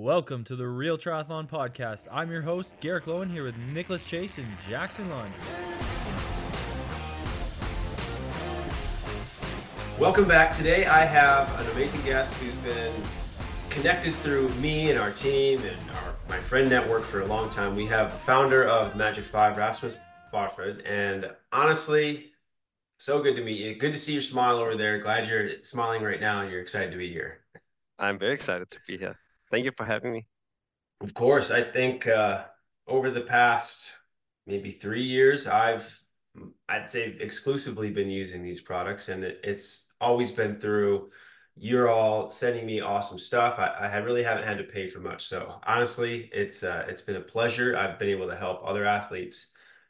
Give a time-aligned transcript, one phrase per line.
[0.00, 2.06] Welcome to the Real Triathlon Podcast.
[2.12, 5.40] I'm your host, Garrick Loewen, here with Nicholas Chase and Jackson Laundry.
[9.98, 10.56] Welcome back.
[10.56, 12.94] Today I have an amazing guest who's been
[13.70, 17.74] connected through me and our team and our my friend network for a long time.
[17.74, 19.98] We have the founder of Magic Five, Rasmus
[20.32, 22.30] Barfred, and honestly,
[22.98, 23.74] so good to meet you.
[23.74, 25.00] Good to see your smile over there.
[25.00, 27.40] Glad you're smiling right now and you're excited to be here.
[27.98, 29.16] I'm very excited to be here.
[29.50, 30.26] Thank you for having me.
[31.00, 31.50] Of course.
[31.50, 32.44] I think uh,
[32.86, 33.92] over the past
[34.46, 36.02] maybe three years, I've,
[36.68, 41.10] I'd say, exclusively been using these products, and it, it's always been through
[41.60, 43.58] you're all sending me awesome stuff.
[43.58, 45.26] I, I really haven't had to pay for much.
[45.26, 47.76] So honestly, it's uh, it's been a pleasure.
[47.76, 49.48] I've been able to help other athletes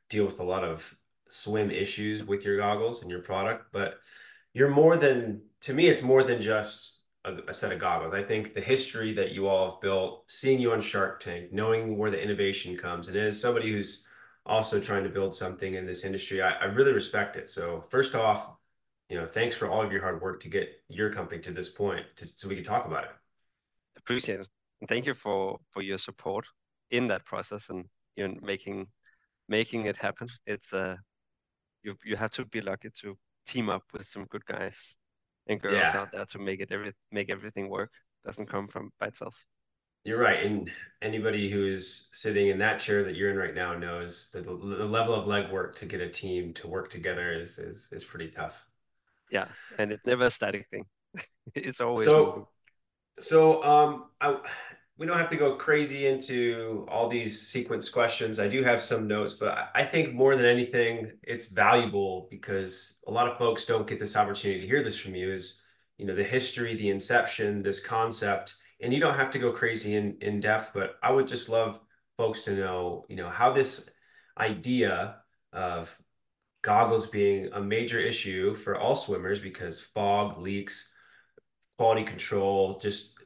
[0.08, 0.94] deal with a lot of
[1.28, 3.66] swim issues with your goggles and your product.
[3.72, 3.98] But
[4.54, 8.14] you're more than to me, it's more than just a, a, set of goggles.
[8.14, 11.96] I think the history that you all have built, seeing you on Shark Tank, knowing
[11.96, 14.06] where the innovation comes, and as somebody who's
[14.46, 17.50] also trying to build something in this industry, I, I really respect it.
[17.50, 18.50] So first off,
[19.08, 21.68] you know, thanks for all of your hard work to get your company to this
[21.68, 23.10] point, to, so we can talk about it.
[23.96, 24.48] Appreciate it,
[24.88, 26.46] thank you for for your support
[26.90, 27.84] in that process and
[28.16, 28.86] you know making
[29.48, 30.28] making it happen.
[30.46, 30.96] It's uh,
[31.82, 33.16] you you have to be lucky to
[33.46, 34.94] team up with some good guys
[35.48, 35.96] and girls yeah.
[35.96, 37.90] out there to make it every make everything work.
[38.24, 39.34] Doesn't come from by itself.
[40.04, 40.70] You're right, and
[41.02, 44.56] anybody who is sitting in that chair that you're in right now knows that the,
[44.56, 48.30] the level of legwork to get a team to work together is is is pretty
[48.30, 48.64] tough.
[49.30, 50.84] Yeah, and it's never a static thing.
[51.54, 52.26] it's always so.
[52.26, 52.46] Moving.
[53.20, 54.38] So, um, I
[54.98, 58.40] we don't have to go crazy into all these sequence questions.
[58.40, 63.10] I do have some notes, but I think more than anything, it's valuable because a
[63.12, 65.32] lot of folks don't get this opportunity to hear this from you.
[65.32, 65.62] Is
[65.98, 69.94] you know the history, the inception, this concept, and you don't have to go crazy
[69.94, 70.72] in in depth.
[70.74, 71.78] But I would just love
[72.16, 73.88] folks to know, you know, how this
[74.36, 75.16] idea
[75.52, 75.96] of
[76.62, 80.92] goggles being a major issue for all swimmers because fog, leaks,
[81.78, 83.17] quality control, just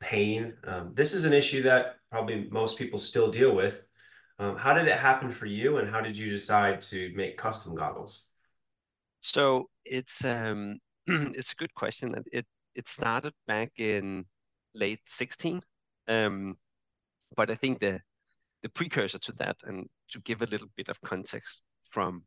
[0.00, 0.54] pain.
[0.64, 3.82] Um, this is an issue that probably most people still deal with.
[4.38, 7.74] Um, how did it happen for you, and how did you decide to make custom
[7.74, 8.26] goggles?
[9.20, 12.14] So it's um, it's a good question.
[12.32, 14.24] It it started back in
[14.74, 15.60] late 16,
[16.06, 16.56] um,
[17.34, 18.00] but I think the
[18.62, 22.22] the precursor to that, and to give a little bit of context from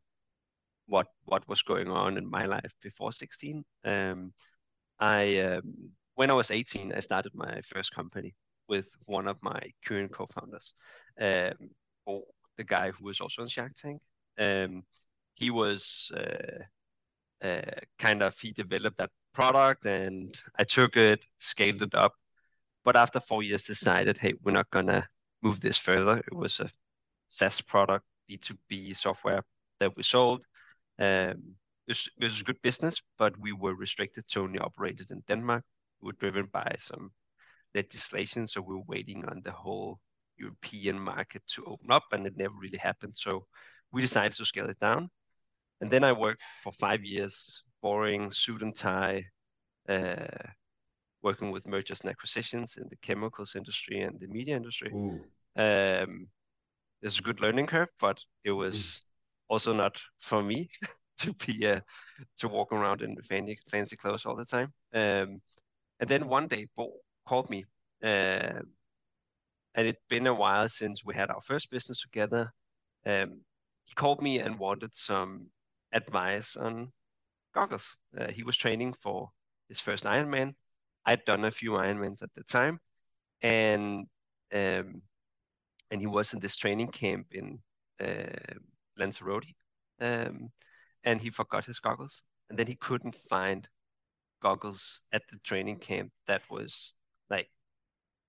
[0.86, 4.32] what what was going on in my life before 16, um,
[4.98, 8.34] I um, when I was 18, I started my first company
[8.68, 10.74] with one of my current co-founders,
[11.20, 11.70] um,
[12.06, 12.22] or
[12.56, 14.00] the guy who was also on Shark Tank.
[14.38, 14.82] Um,
[15.34, 21.82] he was uh, uh, kind of he developed that product, and I took it, scaled
[21.82, 22.12] it up.
[22.84, 25.08] But after four years, decided, hey, we're not gonna
[25.42, 26.18] move this further.
[26.18, 26.70] It was a
[27.28, 29.42] SaaS product, B2B software
[29.80, 30.46] that we sold.
[30.98, 31.56] Um,
[31.88, 35.64] it was, a good business, but we were restricted to only operated in Denmark
[36.02, 37.10] were driven by some
[37.74, 38.46] legislation.
[38.46, 39.98] So we were waiting on the whole
[40.36, 43.14] European market to open up, and it never really happened.
[43.16, 43.46] So
[43.92, 45.10] we decided to scale it down.
[45.80, 49.24] And then I worked for five years, boring suit and tie,
[49.88, 50.26] uh,
[51.22, 54.92] working with mergers and acquisitions in the chemicals industry and the media industry.
[55.56, 56.28] Um,
[57.00, 59.00] there's a good learning curve, but it was mm.
[59.48, 60.70] also not for me
[61.18, 61.80] to be uh,
[62.38, 64.72] to walk around in fancy fancy clothes all the time.
[64.94, 65.40] Um,
[66.02, 66.94] and then one day, Bo
[67.28, 67.64] called me,
[68.02, 68.58] uh,
[69.76, 72.52] and it'd been a while since we had our first business together.
[73.06, 73.42] Um,
[73.84, 75.46] he called me and wanted some
[75.92, 76.90] advice on
[77.54, 77.96] goggles.
[78.18, 79.30] Uh, he was training for
[79.68, 80.54] his first Ironman.
[81.06, 82.80] I'd done a few Ironmans at the time,
[83.40, 84.06] and
[84.52, 85.02] um,
[85.92, 87.60] and he was in this training camp in
[88.00, 88.54] uh,
[88.98, 89.54] Lanzarote,
[90.00, 90.50] um,
[91.04, 93.68] and he forgot his goggles, and then he couldn't find
[94.42, 96.94] goggles at the training camp that was
[97.30, 97.48] like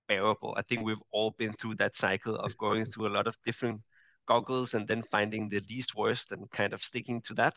[0.08, 0.54] bearable.
[0.56, 3.80] I think we've all been through that cycle of going through a lot of different
[4.26, 7.54] goggles and then finding the least worst and kind of sticking to that.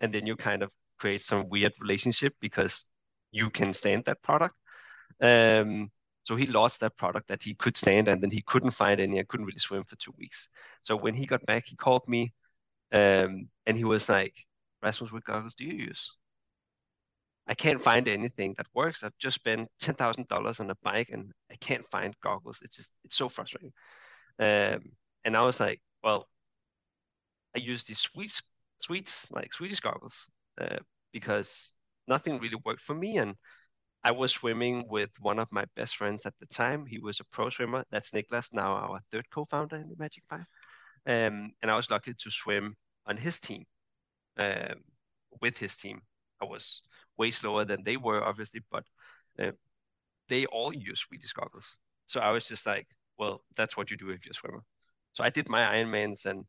[0.00, 2.86] And then you kind of create some weird relationship because
[3.32, 4.56] you can stand that product.
[5.20, 5.90] Um,
[6.24, 9.18] so he lost that product that he could stand and then he couldn't find any.
[9.20, 10.48] I couldn't really swim for two weeks.
[10.82, 12.32] So when he got back, he called me
[12.92, 14.34] um, and he was like,
[14.82, 16.17] Rasmus, what goggles do you use?
[17.48, 19.02] I can't find anything that works.
[19.02, 22.60] I've just spent ten thousand dollars on a bike and I can't find goggles.
[22.62, 23.72] It's just it's so frustrating.
[24.38, 24.92] Um,
[25.24, 26.28] and I was like, well,
[27.56, 28.40] I use these sweet
[28.78, 30.28] sweets like Swedish goggles
[30.60, 30.78] uh,
[31.12, 31.72] because
[32.06, 33.18] nothing really worked for me.
[33.18, 33.34] And
[34.04, 36.86] I was swimming with one of my best friends at the time.
[36.86, 37.84] He was a pro swimmer.
[37.90, 40.46] That's Niklas, now our third co-founder in the Magic Five.
[41.06, 43.64] Um, and I was lucky to swim on his team.
[44.36, 44.84] Um,
[45.40, 46.00] with his team,
[46.40, 46.82] I was
[47.18, 48.84] way slower than they were, obviously, but
[49.38, 49.52] uh,
[50.28, 51.76] they all use Swedish goggles.
[52.06, 52.86] So I was just like,
[53.18, 54.62] well, that's what you do if you're a swimmer.
[55.12, 56.44] So I did my Ironmans and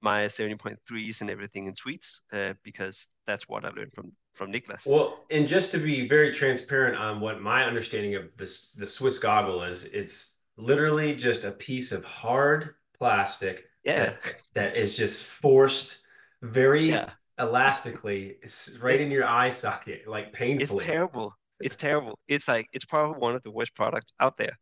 [0.00, 4.86] my 70.3s and everything in Swedes uh, because that's what I learned from from Niklas.
[4.86, 9.18] Well, and just to be very transparent on what my understanding of this the Swiss
[9.18, 14.04] goggle is, it's literally just a piece of hard plastic yeah.
[14.04, 16.00] that, that is just forced
[16.42, 17.10] very Yeah.
[17.38, 18.36] Elastically
[18.80, 20.64] right in your eye socket, like painfully.
[20.64, 21.34] It's terrible.
[21.60, 22.18] It's terrible.
[22.28, 24.58] It's like it's probably one of the worst products out there.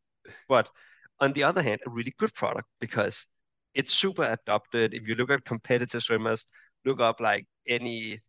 [0.49, 0.69] But
[1.21, 3.27] on the other hand, a really good product because
[3.75, 4.95] it's super adopted.
[4.95, 6.47] If you look at competitive swimmers,
[6.85, 8.21] look up like any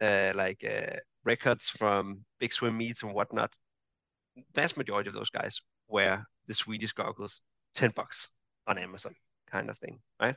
[0.00, 3.52] uh, like uh, records from big swim meets and whatnot.
[4.54, 7.42] Vast majority of those guys wear the Swedish goggles,
[7.74, 8.28] ten bucks
[8.66, 9.14] on Amazon,
[9.50, 10.36] kind of thing, right?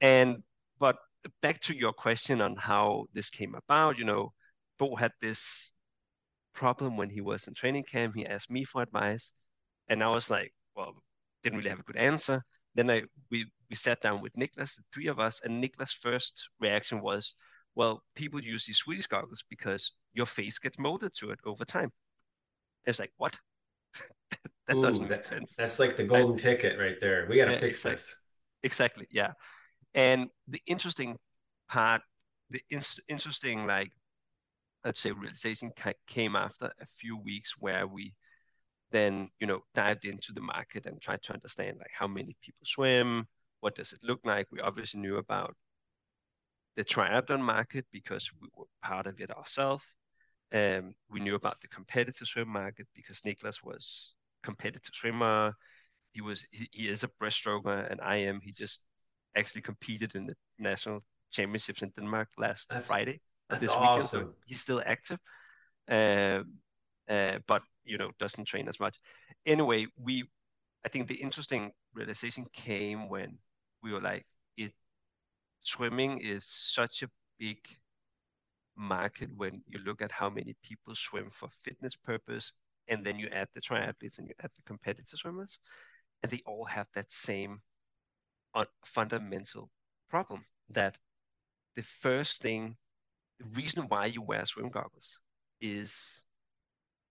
[0.00, 0.42] And
[0.78, 0.96] but
[1.42, 4.32] back to your question on how this came about, you know,
[4.78, 5.72] Bo had this
[6.54, 8.14] problem when he was in training camp.
[8.16, 9.32] He asked me for advice,
[9.88, 10.94] and I was like, well,
[11.42, 12.42] didn't really have a good answer.
[12.74, 16.48] Then I we we sat down with Niklas, the three of us, and Niklas' first
[16.60, 17.34] reaction was,
[17.74, 21.92] well, people use these Swedish goggles because your face gets molded to it over time.
[22.86, 23.36] I was like, what?
[24.68, 25.54] that Ooh, doesn't make that- sense.
[25.56, 27.26] That's like the golden ticket right there.
[27.28, 28.02] We got to Yeah, fix exactly.
[28.02, 28.18] this.
[28.62, 29.32] Exactly, yeah.
[29.94, 31.18] And the interesting
[31.68, 32.02] part,
[32.50, 33.90] the in- interesting like
[34.84, 38.12] let's say realization ca- came after a few weeks where we
[38.90, 42.64] then you know dived into the market and tried to understand like how many people
[42.64, 43.26] swim,
[43.60, 44.46] what does it look like.
[44.52, 45.56] We obviously knew about
[46.76, 49.84] the triathlon market because we were part of it ourselves.
[50.52, 55.54] Um, we knew about the competitive swim market because Niklas was competitive swimmer.
[56.12, 58.40] He was he, he is a breaststroker and I am.
[58.42, 58.84] He just
[59.36, 64.18] actually competed in the national championships in Denmark last That's- Friday That's this weekend, so
[64.18, 64.34] awesome.
[64.46, 65.18] he's still active,
[65.88, 66.58] um,
[67.08, 68.98] uh, but you know doesn't train as much.
[69.46, 70.24] Anyway, we
[70.86, 73.38] I think the interesting realization came when
[73.82, 74.24] we were like,
[74.56, 74.72] it
[75.60, 77.08] swimming is such a
[77.38, 77.58] big
[78.76, 82.52] market when you look at how many people swim for fitness purpose,
[82.88, 85.58] and then you add the triathletes and you add the competitive swimmers,
[86.22, 87.60] and they all have that same
[88.84, 89.70] fundamental
[90.08, 90.96] problem that
[91.76, 92.76] the first thing,
[93.38, 95.18] the reason why you wear swim goggles
[95.60, 96.22] is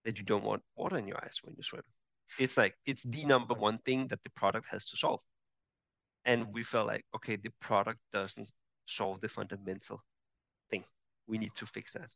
[0.05, 1.83] that you don't want water in your eyes when you swim.
[2.39, 5.19] It's like it's the number one thing that the product has to solve.
[6.25, 8.51] And we felt like, okay, the product doesn't
[8.85, 10.01] solve the fundamental
[10.71, 10.83] thing.
[11.27, 12.11] We need to fix that.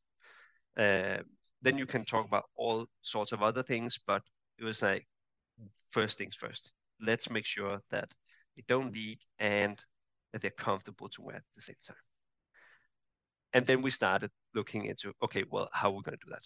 [0.78, 1.24] Uh,
[1.62, 4.22] then you can talk about all sorts of other things, but
[4.58, 5.06] it was like
[5.92, 6.72] first things first.
[7.02, 8.14] Let's make sure that
[8.58, 9.80] they don't leak and
[10.34, 11.96] that they're comfortable to wear at the same time.
[13.54, 16.44] And then we started looking into, okay, well, how are we going to do that?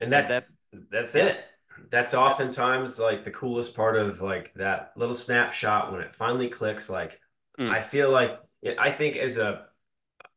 [0.00, 0.56] And that's
[0.90, 1.24] that's yeah.
[1.26, 1.44] it.
[1.90, 6.90] That's oftentimes like the coolest part of like that little snapshot when it finally clicks.
[6.90, 7.20] Like
[7.58, 7.72] Mm.
[7.72, 8.38] I feel like
[8.78, 9.66] I think as a,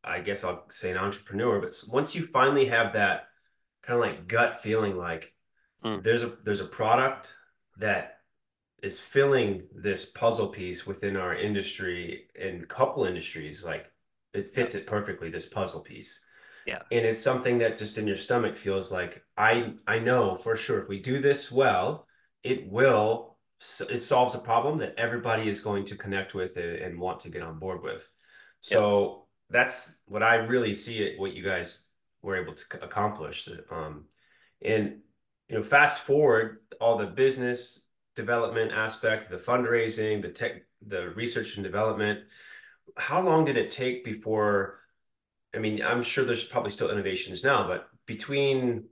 [0.04, 3.28] I guess I'll say an entrepreneur, but once you finally have that
[3.84, 5.34] kind of like gut feeling, like
[5.84, 6.04] Mm.
[6.04, 7.36] there's a there's a product
[7.78, 8.21] that
[8.82, 13.86] is filling this puzzle piece within our industry and couple industries, like
[14.34, 15.30] it fits it perfectly.
[15.30, 16.20] This puzzle piece
[16.66, 16.82] Yeah.
[16.92, 20.82] and it's something that just in your stomach feels like I I know for sure
[20.82, 22.08] if we do this well,
[22.44, 23.38] it will
[23.90, 27.44] it solves a problem that everybody is going to connect with and, want to get
[27.44, 28.10] on board with.
[28.62, 31.88] So that's what I really see it what you guys
[32.24, 33.48] were able to accomplish.
[33.70, 34.06] Um,
[34.64, 35.02] and
[35.50, 41.56] you know, fast forward all the business development aspect, the fundraising, the tech, the research
[41.56, 42.22] and development.
[42.98, 44.80] How long did it take before?
[45.56, 48.86] I mean, I'm sure there's probably still innovations now, but between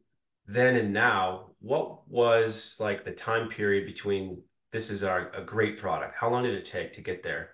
[0.45, 5.77] then and now, what was like the time period between this is our a great
[5.77, 6.15] product?
[6.17, 7.51] How long did it take to get there?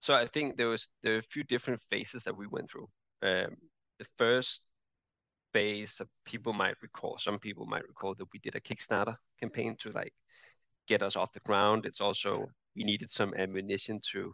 [0.00, 2.88] So I think there was there are a few different phases that we went through.
[3.22, 3.56] Um,
[3.98, 4.66] the first
[5.52, 9.90] phase, people might recall, some people might recall that we did a Kickstarter campaign to
[9.90, 10.12] like
[10.88, 11.86] get us off the ground.
[11.86, 14.32] It's also we needed some ammunition to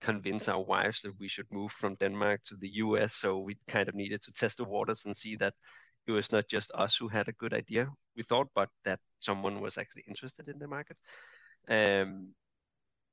[0.00, 3.14] convince our wives that we should move from Denmark to the US.
[3.14, 5.54] So we kind of needed to test the waters and see that
[6.06, 9.60] it was not just us who had a good idea, we thought, but that someone
[9.60, 10.96] was actually interested in the market.
[11.68, 12.34] Um,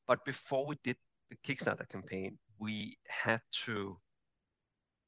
[0.08, 0.96] but before we did
[1.30, 3.98] the Kickstarter campaign, we had to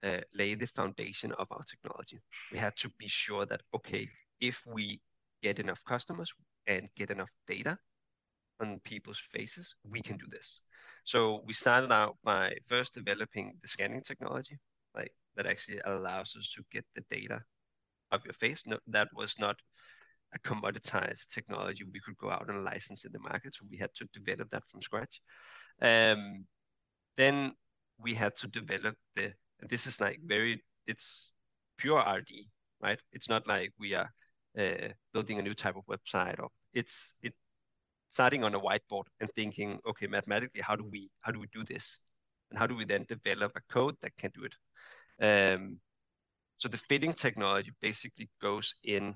[0.04, 2.20] uh, lay the foundation of our technology.
[2.52, 5.00] We had to be sure that okay, if we
[5.42, 6.32] get enough customers
[6.68, 7.78] and get enough data
[8.60, 10.62] on people's faces, we can do this.
[11.04, 14.58] So we started out by first developing the scanning technology,
[14.96, 17.42] like that actually allows us to get the data
[18.12, 18.64] of your face.
[18.66, 19.56] No, that was not
[20.34, 23.56] a commoditized technology we could go out and license in the market.
[23.56, 25.22] So we had to develop that from scratch.
[25.82, 26.46] Um,
[27.16, 27.54] then
[28.00, 29.34] we had to develop the,
[29.70, 31.34] this is like very, it's
[31.78, 32.30] pure RD,
[32.82, 33.00] right?
[33.14, 34.10] It's not like we are
[35.14, 37.34] building a new type of website or it's, it
[38.10, 41.64] starting on a whiteboard and thinking, okay, mathematically, how do we, how do we do
[41.64, 42.00] this?
[42.50, 44.56] And how do we then develop a code that can do it?
[45.54, 45.80] Um,
[46.56, 49.16] so the fitting technology basically goes in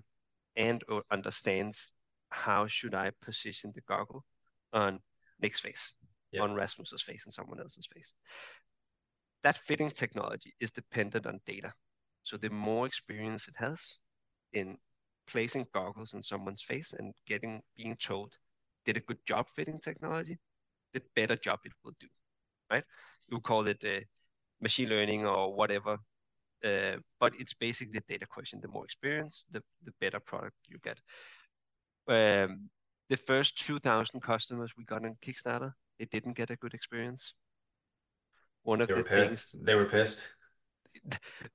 [0.55, 1.93] and or understands
[2.29, 4.24] how should I position the goggle
[4.74, 5.00] on
[5.41, 5.95] Nick's face,
[6.31, 6.43] yep.
[6.43, 8.13] on Rasmus's face, and someone else's face.
[9.43, 11.74] That fitting technology is dependent on data.
[12.24, 13.98] So the more experience it has
[14.53, 14.77] in
[15.31, 18.33] placing goggles in someone's face and getting being told
[18.85, 20.38] did a good job fitting technology,
[20.93, 22.07] the better job it will do,
[22.71, 22.83] right?
[23.29, 24.01] You call it uh,
[24.59, 26.00] machine learning or whatever
[26.63, 28.59] uh, but it's basically a data question.
[28.61, 30.97] The more experience, the, the better product you get.
[32.07, 32.69] Um,
[33.09, 37.33] the first 2,000 customers we got on Kickstarter, they didn't get a good experience.
[38.63, 40.23] One of they the things they were pissed.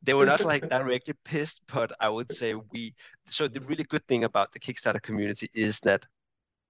[0.03, 2.95] They were not like directly pissed, but I would say we.
[3.29, 6.05] So the really good thing about the Kickstarter community is that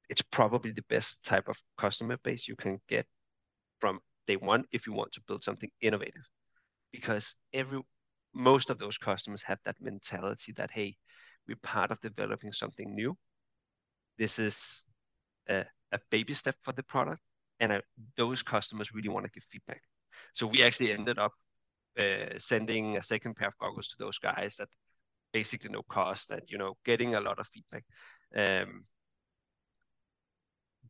[0.09, 3.07] it's probably the best type of customer base you can get
[3.79, 6.25] from day one if you want to build something innovative,
[6.93, 7.81] because every
[8.35, 10.95] most of those customers have that mentality that hey
[11.49, 13.17] we're part of developing something new
[14.19, 14.85] this is
[15.49, 17.21] a, a baby step for the product
[17.61, 17.81] and uh,
[18.17, 19.81] those customers really want to give feedback
[20.35, 21.33] so we actually ended up
[21.99, 24.69] uh, sending a second pair of goggles to those guys at
[25.33, 27.85] basically no cost and you know getting a lot of feedback
[28.37, 28.83] um,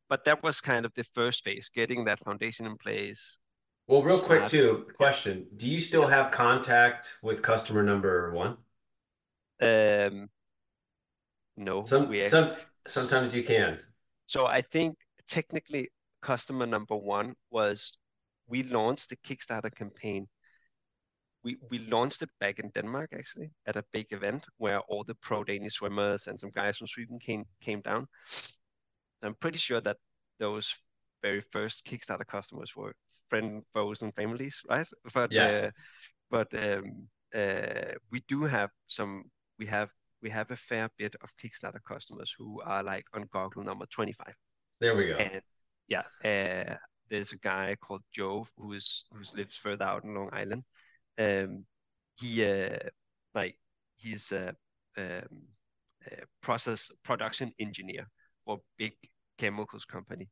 [0.08, 3.38] but that was kind of the first phase getting that foundation in place
[3.88, 5.46] well, real quick too, question.
[5.56, 8.56] Do you still have contact with customer number one?
[9.62, 10.28] Um,
[11.56, 11.84] no.
[11.84, 12.50] Some, we some
[12.84, 13.78] sometimes you can.
[14.26, 14.96] So I think
[15.28, 17.96] technically customer number one was
[18.48, 20.26] we launched the Kickstarter campaign.
[21.46, 25.14] We we launched it back in Denmark actually at a big event where all the
[25.14, 28.08] pro Danish swimmers and some guys from Sweden came came down.
[29.20, 29.96] So I'm pretty sure that
[30.38, 30.74] those
[31.22, 32.94] very first Kickstarter customers were
[33.30, 34.88] friend, foes, and families, right?
[35.14, 35.46] But yeah.
[35.46, 35.70] Uh,
[36.30, 39.30] but um, uh, we do have some.
[39.58, 39.90] We have
[40.22, 44.12] we have a fair bit of Kickstarter customers who are like on Goggle number twenty
[44.12, 44.34] five.
[44.80, 45.16] There we go.
[45.16, 45.42] And
[45.88, 46.74] yeah, uh,
[47.08, 50.64] there's a guy called Joe who is who lives further out in Long Island.
[51.18, 51.64] Um,
[52.16, 52.78] he uh,
[53.34, 53.56] like
[53.96, 54.54] he's a,
[54.98, 55.42] um,
[56.06, 58.06] a process production engineer
[58.44, 58.92] for big
[59.38, 60.28] chemicals company,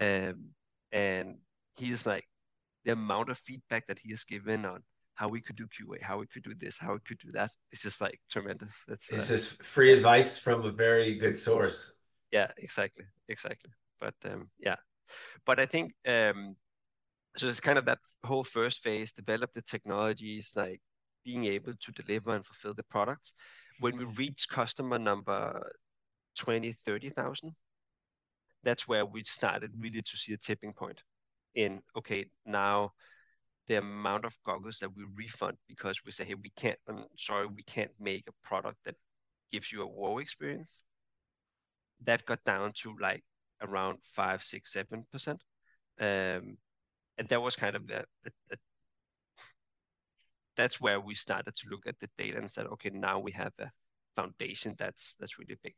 [0.00, 0.50] um,
[0.90, 1.36] and
[1.76, 2.24] he's like
[2.84, 4.82] the amount of feedback that he has given on
[5.14, 7.50] how we could do QA, how we could do this, how we could do that.
[7.70, 8.74] It's just like tremendous.
[8.88, 12.02] It's, it's uh, just free advice from a very good source.
[12.30, 13.70] Yeah, exactly, exactly.
[14.00, 14.76] But um, yeah,
[15.46, 16.56] but I think um,
[17.36, 17.48] so.
[17.48, 20.80] It's kind of that whole first phase: develop the technologies, like
[21.24, 23.34] being able to deliver and fulfill the products.
[23.80, 25.70] When we reach customer number
[26.36, 27.54] 20, 30,000,
[28.62, 31.00] that's where we started really to see a tipping point
[31.54, 32.92] in okay now
[33.68, 37.46] the amount of goggles that we refund because we say hey we can't i'm sorry
[37.46, 38.94] we can't make a product that
[39.52, 40.82] gives you a wow experience
[42.04, 43.22] that got down to like
[43.62, 45.40] around five six seven percent
[46.00, 46.56] um,
[47.22, 48.04] and that was kind of the,
[50.56, 53.52] that's where we started to look at the data and said okay now we have
[53.60, 53.70] a
[54.16, 55.74] foundation that's that's really big.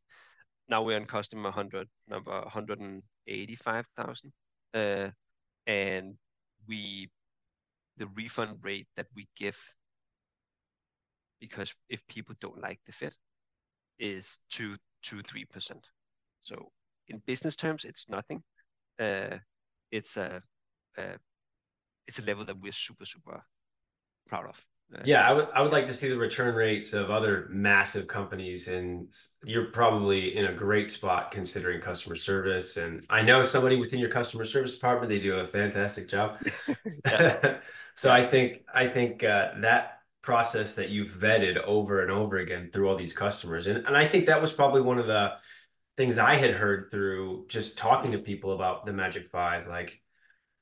[0.71, 4.33] Now we're on customer 100 number 185000
[4.73, 5.11] uh,
[5.67, 6.15] and
[6.67, 7.11] we
[7.99, 9.59] the refund rate that we give
[11.41, 13.15] because if people don't like the fit
[13.99, 15.85] is two two three percent.
[16.41, 16.71] So
[17.09, 18.43] in business terms it's nothing.
[18.99, 19.37] Uh,
[19.91, 20.41] it's a,
[20.97, 21.19] a
[22.07, 23.43] it's a level that we're super super
[24.29, 24.65] proud of
[25.05, 28.69] yeah, I would I would like to see the return rates of other massive companies,
[28.69, 29.09] and
[29.43, 32.77] you're probably in a great spot considering customer service.
[32.77, 36.39] And I know somebody within your customer service department; they do a fantastic job.
[37.97, 42.71] so I think I think uh, that process that you've vetted over and over again
[42.73, 45.33] through all these customers, and and I think that was probably one of the
[45.97, 50.01] things I had heard through just talking to people about the Magic Five, like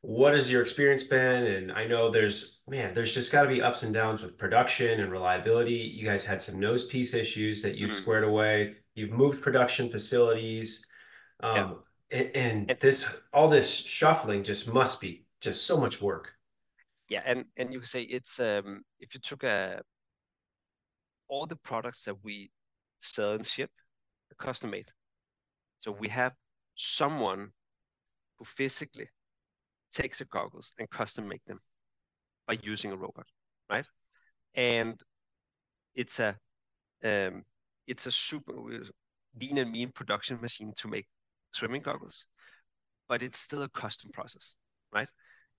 [0.02, 1.44] what has your experience been?
[1.44, 5.00] And I know there's, man, there's just got to be ups and downs with production
[5.00, 5.74] and reliability.
[5.74, 8.00] You guys had some nose piece issues that you've mm-hmm.
[8.00, 8.74] squared away.
[8.94, 10.84] You've moved production facilities.
[11.40, 11.78] Um,
[12.10, 12.18] yeah.
[12.34, 16.32] and, and this, all this shuffling just must be just so much work.
[17.08, 17.22] Yeah.
[17.24, 19.82] And, and you can say it's, um, if you took a,
[21.28, 22.50] all the products that we
[23.00, 23.70] sell and ship
[24.32, 24.90] are custom made.
[25.78, 26.32] So we have
[26.74, 27.52] someone
[28.38, 29.08] who physically
[29.92, 31.60] takes the goggles and custom make them
[32.46, 33.26] by using a robot,
[33.70, 33.86] right?
[34.54, 35.00] And
[35.94, 36.36] it's a
[37.04, 37.44] um,
[37.86, 38.52] it's a super
[39.40, 41.06] lean and mean production machine to make
[41.52, 42.26] swimming goggles,
[43.08, 44.54] but it's still a custom process,
[44.92, 45.08] right?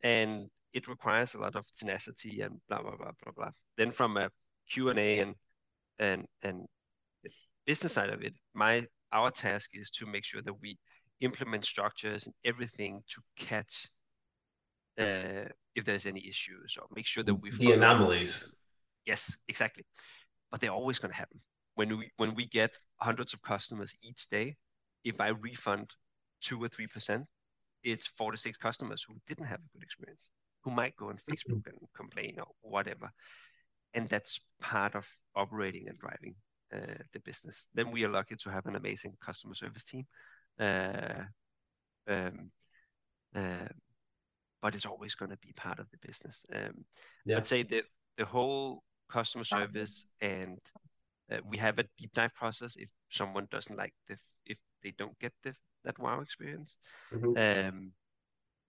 [0.04, 3.52] And it requires a lot of tenacity and blah blah blah blah blah.
[3.78, 4.30] Then from a
[4.70, 5.36] Q&A and
[6.00, 6.66] and and
[7.66, 10.78] business side of it, my our task is to make sure that we
[11.22, 13.88] implement structures and everything to catch
[15.00, 18.54] uh, if there's any issues or make sure that we the anomalies.
[19.06, 19.86] Yes, exactly.
[20.52, 21.40] But they're always going to happen.
[21.76, 24.56] When we when we get hundreds of customers each day,
[25.04, 25.90] if I refund
[26.42, 27.26] two or three percent,
[27.84, 30.30] it's four to six customers who didn't have a good experience,
[30.64, 33.12] who might go on Facebook and complain or whatever.
[33.96, 36.36] And that's part of operating and driving
[36.74, 37.68] uh, the business.
[37.74, 40.06] Then we are lucky to have an amazing customer service team.
[40.60, 41.24] Uh,
[42.08, 42.52] um,
[43.36, 43.68] uh,
[44.64, 46.46] but it's always going to be part of the business.
[46.56, 46.86] Um,
[47.26, 47.38] yeah.
[47.38, 47.84] I'd say that
[48.18, 50.58] the whole customer service and
[51.32, 54.16] uh, we have a deep dive process if someone doesn't like the
[54.46, 55.54] if they don't get the
[55.84, 56.78] that wow experience
[57.14, 57.38] mm-hmm.
[57.38, 57.92] um,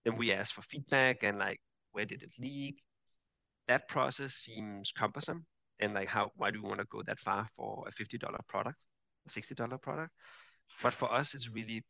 [0.04, 1.60] then we ask for feedback and like
[1.92, 2.82] where did it leak
[3.68, 5.46] that process seems cumbersome
[5.80, 8.76] and like how why do we want to go that far for a $50 product
[9.26, 10.10] a $60 product
[10.82, 11.82] but for us it's really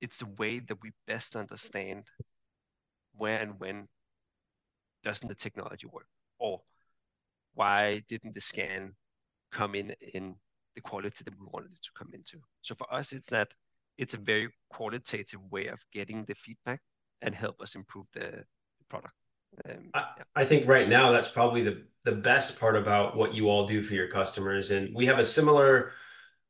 [0.00, 2.04] it's the way that we best understand
[3.16, 3.88] where and when
[5.04, 6.06] doesn't the technology work?
[6.38, 6.60] Or
[7.54, 8.94] why didn't the scan
[9.50, 10.34] come in in
[10.74, 12.38] the quality that we wanted it to come into?
[12.62, 13.52] So for us it's that
[13.98, 16.80] it's a very qualitative way of getting the feedback
[17.20, 19.14] and help us improve the, the product.
[19.68, 20.24] Um, I, yeah.
[20.34, 23.82] I think right now that's probably the the best part about what you all do
[23.82, 24.70] for your customers.
[24.70, 25.92] And we have a similar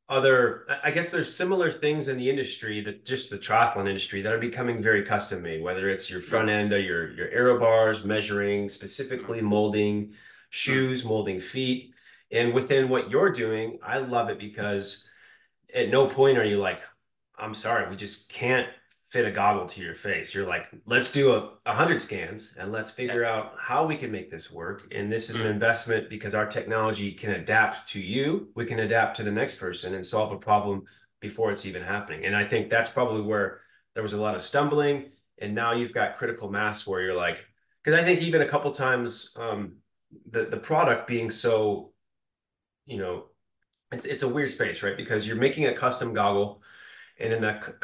[0.09, 4.33] other i guess there's similar things in the industry that just the triathlon industry that
[4.33, 8.03] are becoming very custom made whether it's your front end or your your aero bars
[8.03, 10.13] measuring specifically molding
[10.49, 11.93] shoes molding feet.
[12.31, 15.07] And within what you're doing i love it because
[15.73, 16.81] at no point are you like
[17.37, 18.67] i'm sorry we just can't
[19.13, 20.33] fit a goggle to your face.
[20.33, 23.31] You're like, let's do a, a hundred scans and let's figure yeah.
[23.31, 24.91] out how we can make this work.
[24.91, 25.45] And this is mm-hmm.
[25.45, 28.49] an investment because our technology can adapt to you.
[28.55, 30.85] We can adapt to the next person and solve a problem
[31.21, 32.25] before it's even happening.
[32.25, 33.61] And I think that's probably where
[33.93, 35.11] there was a lot of stumbling.
[35.37, 37.45] And now you've got critical mass where you're like,
[37.83, 39.75] because I think even a couple times, um,
[40.31, 41.93] the the product being so,
[42.87, 43.25] you know,
[43.91, 44.97] it's it's a weird space, right?
[44.97, 46.63] Because you're making a custom goggle
[47.19, 47.75] and in the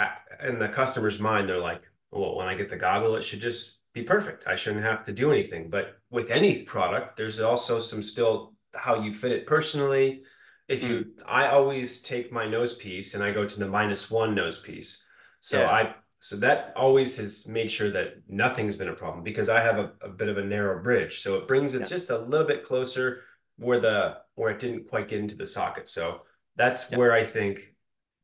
[0.43, 3.79] in the customer's mind they're like well when i get the goggle it should just
[3.93, 8.03] be perfect i shouldn't have to do anything but with any product there's also some
[8.03, 10.21] still how you fit it personally
[10.67, 11.05] if you mm.
[11.27, 15.05] i always take my nose piece and i go to the minus one nose piece
[15.41, 15.69] so yeah.
[15.69, 19.79] i so that always has made sure that nothing's been a problem because i have
[19.79, 21.85] a, a bit of a narrow bridge so it brings it yeah.
[21.85, 23.21] just a little bit closer
[23.57, 26.21] where the where it didn't quite get into the socket so
[26.55, 26.97] that's yeah.
[26.97, 27.73] where i think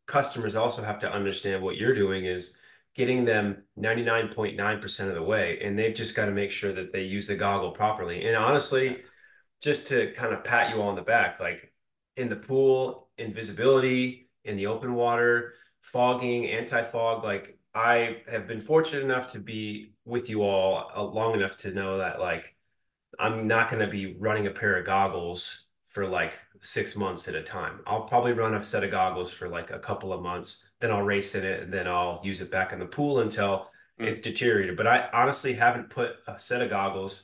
[0.08, 2.58] customers also have to understand what you're doing is
[2.94, 7.04] getting them 99.9% of the way and they've just got to make sure that they
[7.04, 8.26] use the goggle properly.
[8.26, 9.04] And honestly
[9.62, 11.74] just to kind of pat you on the back like
[12.18, 19.04] in the pool invisibility in the open water fogging anti-fog like i have been fortunate
[19.04, 22.56] enough to be with you all uh, long enough to know that like
[23.20, 26.34] i'm not going to be running a pair of goggles for like
[26.65, 27.80] six months at a time.
[27.86, 31.04] I'll probably run a set of goggles for like a couple of months, then I'll
[31.04, 34.06] race in it, and then I'll use it back in the pool until mm.
[34.08, 34.75] it's deteriorated.
[34.75, 37.23] But I honestly haven't put a set of goggles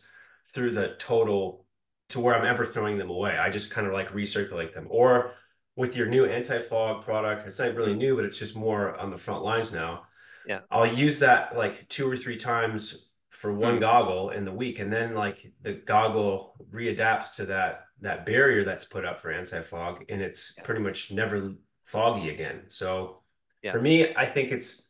[0.53, 1.65] through the total
[2.09, 3.37] to where I'm ever throwing them away.
[3.37, 4.87] I just kind of like recirculate them.
[4.89, 5.33] Or
[5.75, 7.99] with your new anti-fog product, it's not really mm.
[7.99, 10.03] new, but it's just more on the front lines now.
[10.45, 10.59] Yeah.
[10.69, 13.79] I'll use that like two or three times for one mm.
[13.79, 18.85] goggle in the week and then like the goggle readapts to that that barrier that's
[18.85, 20.63] put up for anti-fog and it's yeah.
[20.63, 21.53] pretty much never
[21.85, 22.61] foggy again.
[22.69, 23.21] So
[23.63, 23.71] yeah.
[23.71, 24.89] for me i think it's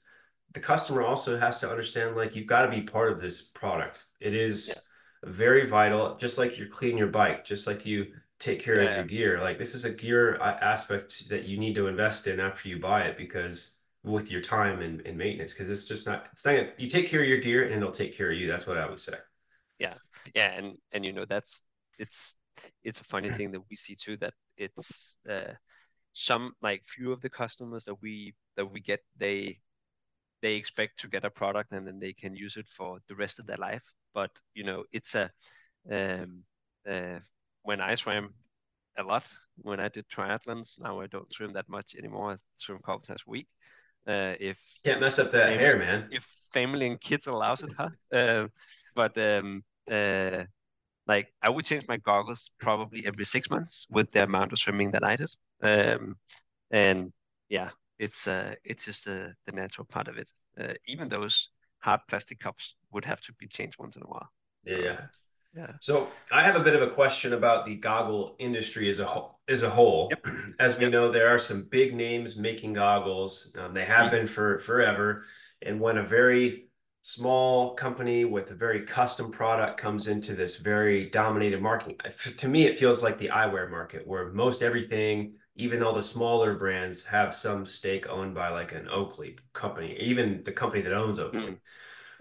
[0.53, 3.99] the customer also has to understand like you've got to be part of this product.
[4.19, 5.29] It is yeah.
[5.31, 8.07] very vital just like you clean your bike just like you
[8.39, 9.39] take care of your gear.
[9.39, 12.79] Like this is a gear uh, aspect that you need to invest in after you
[12.79, 16.79] buy it because with your time and, and maintenance because it's just not it's not
[16.79, 18.47] you take care of your gear and it'll take care of you.
[18.49, 19.13] That's what i would say.
[19.79, 19.93] Yeah.
[20.35, 21.61] Yeah and and you know that's
[21.97, 22.35] it's
[22.83, 25.53] it's a funny thing that we see too that it's uh
[26.13, 29.59] some like few of the customers that we that we get they
[30.41, 33.39] they expect to get a product and then they can use it for the rest
[33.39, 33.83] of their life.
[34.13, 35.31] But you know it's a
[35.91, 36.43] um
[36.89, 37.19] uh
[37.63, 38.33] when i swam
[38.97, 39.25] a lot
[39.57, 42.33] when i did triathlons now i don't swim that much anymore.
[42.33, 43.47] I swim a couple times a week.
[44.07, 46.07] Uh if can't mess up that family, hair man.
[46.11, 47.89] if family and kids allows it huh?
[48.13, 48.47] Uh,
[48.95, 50.43] but um uh
[51.13, 54.91] like I would change my goggles probably every six months with the amount of swimming
[54.91, 55.31] that I did.
[55.71, 56.15] Um,
[56.83, 57.11] and
[57.49, 57.69] yeah,
[58.05, 60.29] it's uh, it's just uh, the natural part of it.
[60.59, 64.29] Uh, even those hard plastic cups would have to be changed once in a while.
[64.65, 65.01] So, yeah.
[65.53, 65.73] Yeah.
[65.81, 69.41] So I have a bit of a question about the goggle industry as a whole.
[69.49, 70.25] As a whole, yep.
[70.59, 70.93] as we yep.
[70.93, 73.53] know, there are some big names making goggles.
[73.57, 74.15] Um, they have mm-hmm.
[74.15, 75.25] been for forever.
[75.61, 76.70] And when a very
[77.01, 81.99] small company with a very custom product comes into this very dominated market.
[82.37, 86.55] To me, it feels like the eyewear market, where most everything, even all the smaller
[86.55, 91.19] brands, have some stake owned by like an Oakley company, even the company that owns
[91.19, 91.39] Oakley.
[91.39, 91.57] Mm.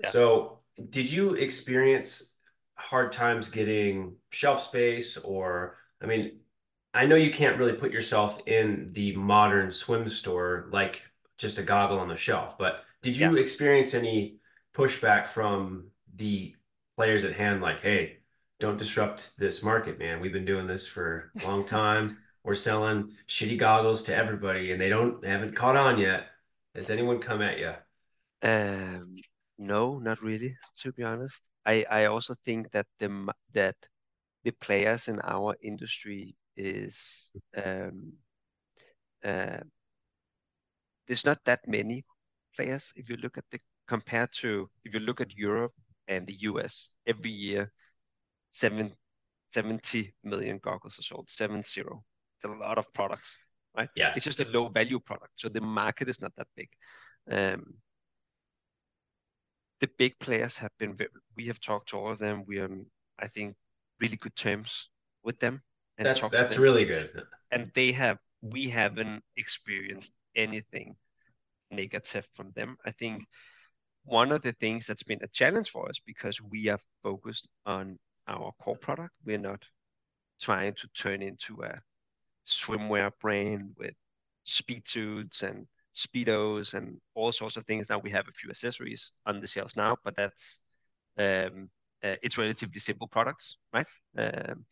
[0.00, 0.08] Yeah.
[0.08, 2.36] So, did you experience
[2.74, 6.38] hard times getting shelf space, or I mean,
[6.94, 11.02] I know you can't really put yourself in the modern swim store like
[11.36, 13.42] just a goggle on the shelf, but did you yeah.
[13.42, 14.39] experience any
[14.74, 16.54] pushback from the
[16.96, 18.16] players at hand like hey
[18.60, 20.20] don't disrupt this market man.
[20.20, 22.18] We've been doing this for a long time.
[22.44, 26.26] We're selling shitty goggles to everybody and they don't they haven't caught on yet.
[26.74, 27.72] Has anyone come at you
[28.42, 29.16] um
[29.58, 31.48] no not really to be honest.
[31.66, 33.76] I i also think that the that
[34.44, 38.12] the players in our industry is um
[39.24, 39.60] uh
[41.06, 42.04] there's not that many
[42.56, 43.58] players if you look at the
[43.90, 45.72] compared to if you look at Europe
[46.06, 47.72] and the US, every year,
[48.48, 48.92] seven,
[49.48, 52.04] 70 million goggles are sold, seven zero.
[52.36, 53.36] It's a lot of products,
[53.76, 53.88] right?
[53.96, 54.16] Yes.
[54.16, 55.32] It's just a low value product.
[55.34, 56.68] So the market is not that big.
[57.28, 57.62] Um,
[59.80, 60.96] the big players have been,
[61.36, 62.44] we have talked to all of them.
[62.46, 62.70] We are,
[63.18, 63.56] I think,
[64.00, 64.88] really good terms
[65.24, 65.62] with them.
[65.98, 66.62] And that's that's them.
[66.62, 67.10] really good.
[67.50, 70.94] And they have, we haven't experienced anything
[71.72, 72.76] negative from them.
[72.86, 73.24] I think
[74.04, 77.98] one of the things that's been a challenge for us because we are focused on
[78.26, 79.12] our core product.
[79.24, 79.64] We're not
[80.40, 81.80] trying to turn into a
[82.46, 83.94] swimwear brand with
[84.44, 87.88] speed suits and speedos and all sorts of things.
[87.88, 90.60] Now we have a few accessories on the shelves now, but that's
[91.18, 91.68] um,
[92.02, 93.86] uh, it's relatively simple products, right?
[94.16, 94.64] Um,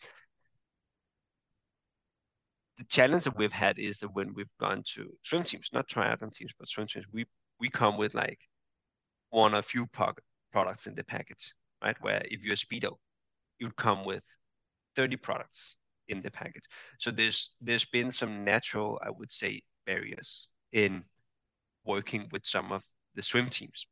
[2.78, 6.32] the challenge that we've had is that when we've gone to swim teams, not triathlon
[6.32, 7.26] teams, but swim teams, we
[7.60, 8.38] we come with like
[9.30, 9.86] one or few
[10.52, 11.96] products in the package, right?
[12.00, 12.96] Where if you're a speedo,
[13.58, 14.22] you'd come with
[14.96, 15.76] 30 products
[16.08, 16.64] in the package.
[16.98, 21.04] So there's there's been some natural, I would say, barriers in
[21.84, 23.86] working with some of the swim teams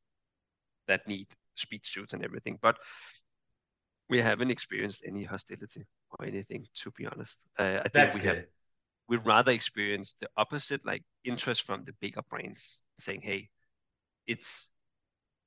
[0.88, 2.58] that need speed suits and everything.
[2.62, 2.78] But
[4.08, 7.44] we haven't experienced any hostility or anything, to be honest.
[7.58, 8.28] Uh, I think That's we good.
[8.28, 8.44] have
[9.08, 13.48] we rather experience the opposite, like interest from the bigger brands saying, "Hey,
[14.26, 14.70] it's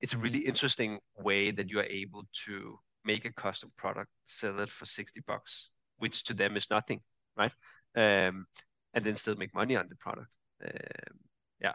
[0.02, 4.60] it's a really interesting way that you are able to make a custom product, sell
[4.60, 7.02] it for 60 bucks, which to them is nothing,
[7.38, 7.52] right?
[7.96, 8.46] Um,
[8.94, 10.34] and then still make money on the product.
[10.64, 11.18] Um,
[11.62, 11.74] yeah.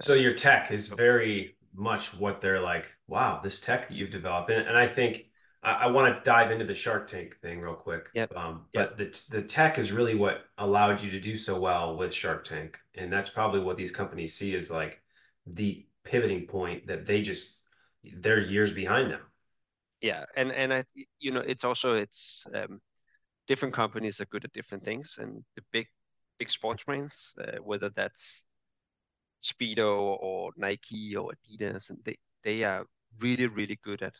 [0.00, 4.50] So your tech is very much what they're like, wow, this tech that you've developed.
[4.50, 5.24] And, and I think
[5.62, 8.08] I, I want to dive into the Shark Tank thing real quick.
[8.14, 8.36] Yep.
[8.36, 8.96] Um, yep.
[8.96, 12.44] But the, the tech is really what allowed you to do so well with Shark
[12.44, 12.78] Tank.
[12.94, 15.00] And that's probably what these companies see as like
[15.46, 17.61] the pivoting point that they just
[18.02, 19.20] they're years behind now.
[20.00, 20.84] Yeah, and and I
[21.20, 22.80] you know it's also it's um,
[23.46, 25.86] different companies are good at different things, and the big
[26.38, 28.44] big sports brands, uh, whether that's
[29.42, 32.84] Speedo or Nike or Adidas, and they they are
[33.20, 34.14] really really good at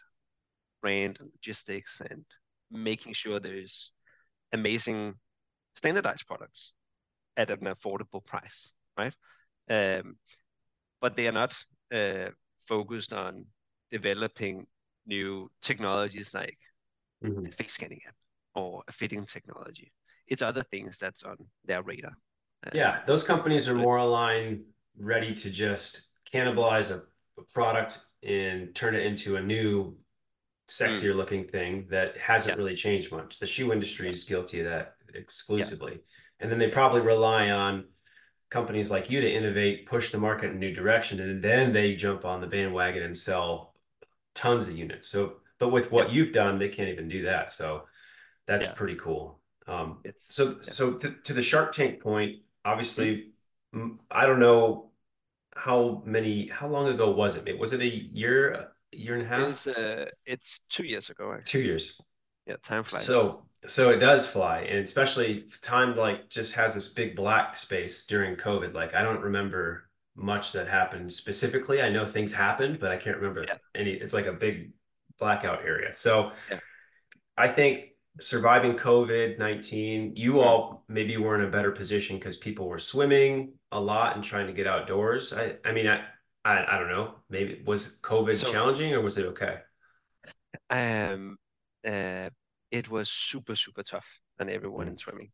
[0.80, 2.24] brand and logistics and
[2.70, 3.92] making sure there's
[4.52, 5.14] amazing
[5.72, 6.72] standardized products
[7.36, 9.14] at an affordable price, right?
[9.70, 10.16] Um,
[11.00, 11.54] but they are not
[11.94, 12.30] uh,
[12.66, 13.46] focused on
[13.92, 14.66] developing
[15.06, 16.58] new technologies like
[17.22, 17.46] mm-hmm.
[17.46, 18.14] a face scanning app
[18.54, 19.92] or a fitting technology.
[20.26, 22.12] It's other things that's on their radar.
[22.66, 24.62] Uh, yeah, those companies are more aligned,
[24.98, 27.02] ready to just cannibalize a,
[27.40, 29.96] a, product and turn it into a new,
[30.70, 31.16] sexier mm.
[31.16, 32.56] looking thing that hasn't yeah.
[32.56, 33.38] really changed much.
[33.38, 34.12] The shoe industry yeah.
[34.12, 35.92] is guilty of that exclusively.
[35.92, 35.98] Yeah.
[36.40, 37.84] And then they probably rely on
[38.48, 41.94] companies like you to innovate, push the market in a new direction, and then they
[41.94, 43.71] jump on the bandwagon and sell
[44.34, 45.08] tons of units.
[45.08, 46.14] So, but with what yeah.
[46.14, 47.50] you've done, they can't even do that.
[47.50, 47.84] So
[48.46, 48.72] that's yeah.
[48.74, 49.40] pretty cool.
[49.66, 50.72] Um, it's, so, yeah.
[50.72, 53.32] so to, to the Shark Tank point, obviously,
[53.74, 53.96] mm-hmm.
[54.10, 54.90] I don't know
[55.54, 57.58] how many, how long ago was it?
[57.58, 59.40] Was it a year, a year and a half?
[59.40, 61.32] It was, uh, it's two years ago.
[61.32, 61.60] Actually.
[61.60, 62.00] Two years.
[62.46, 63.04] Yeah, time flies.
[63.04, 68.04] So, so it does fly, and especially time like just has this big black space
[68.06, 68.74] during COVID.
[68.74, 71.80] Like I don't remember much that happened specifically.
[71.80, 73.54] I know things happened, but I can't remember yeah.
[73.74, 73.92] any.
[73.92, 74.72] It's like a big
[75.18, 75.94] blackout area.
[75.94, 76.58] So, yeah.
[77.36, 82.68] I think surviving COVID 19, you all maybe were in a better position because people
[82.68, 85.32] were swimming a lot and trying to get outdoors.
[85.32, 86.02] I, I mean, I,
[86.44, 87.14] I, I don't know.
[87.30, 89.58] Maybe was COVID so, challenging or was it okay?
[90.68, 91.38] Um,
[91.86, 92.28] uh,
[92.70, 94.08] it was super, super tough
[94.40, 94.90] on everyone mm.
[94.90, 95.30] in swimming.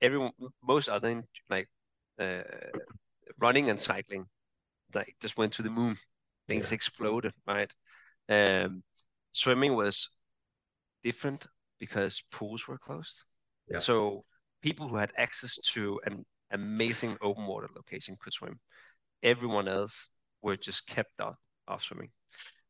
[0.00, 1.68] Everyone, most other like
[2.18, 2.42] uh,
[3.38, 4.26] running and cycling,
[4.94, 5.96] like just went to the moon.
[6.48, 6.76] Things yeah.
[6.76, 7.72] exploded, right?
[8.28, 8.82] Um,
[9.32, 10.08] swimming was
[11.02, 11.46] different
[11.78, 13.24] because pools were closed.
[13.68, 13.78] Yeah.
[13.78, 14.24] So
[14.62, 18.58] people who had access to an amazing open water location could swim.
[19.22, 20.10] Everyone else
[20.42, 21.36] were just kept out
[21.68, 22.10] of swimming.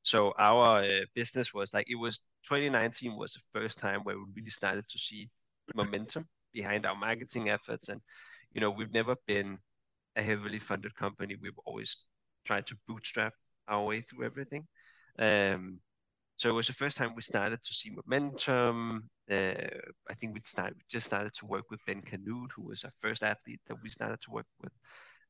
[0.03, 4.25] So our uh, business was like it was 2019 was the first time where we
[4.35, 5.29] really started to see
[5.75, 8.01] momentum behind our marketing efforts and
[8.53, 9.59] you know we've never been
[10.21, 11.97] a heavily funded company we've always
[12.45, 13.33] tried to bootstrap
[13.69, 14.67] our way through everything
[15.19, 15.81] um,
[16.41, 19.11] so it was the first time we started to see momentum.
[19.31, 19.69] Uh,
[20.09, 22.93] I think we started we just started to work with Ben Kanute, who was our
[22.99, 24.73] first athlete that we started to work with,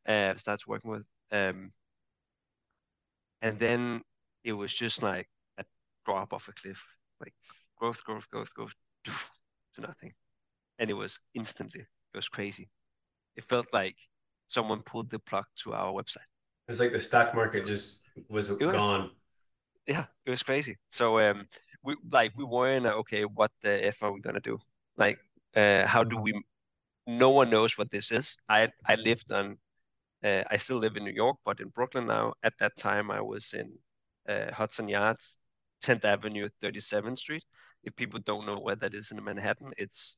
[0.09, 1.07] uh, started working with.
[1.33, 1.73] Um,
[3.43, 4.03] and then
[4.45, 5.65] it was just like a
[6.07, 6.81] drop off a cliff,
[7.21, 7.35] like
[7.77, 8.75] growth, growth, growth, growth,
[9.75, 10.13] to nothing,
[10.79, 11.81] and it was instantly.
[11.81, 12.71] It was crazy.
[13.35, 13.97] It felt like
[14.51, 16.29] someone pulled the plug to our website.
[16.69, 19.11] It was like the stock market just was, was gone
[19.91, 20.77] yeah, it was crazy.
[20.89, 21.47] So um,
[21.83, 23.25] we like we weren't okay.
[23.25, 24.59] What the f are we gonna do?
[24.97, 25.19] Like,
[25.57, 26.33] uh, how do we?
[27.07, 28.39] No one knows what this is.
[28.49, 29.59] I I lived on.
[30.23, 32.35] Uh, I still live in New York, but in Brooklyn now.
[32.43, 33.73] At that time, I was in
[34.29, 35.37] uh, Hudson Yards,
[35.83, 37.43] 10th Avenue, 37th Street.
[37.85, 40.17] If people don't know where that is in Manhattan, it's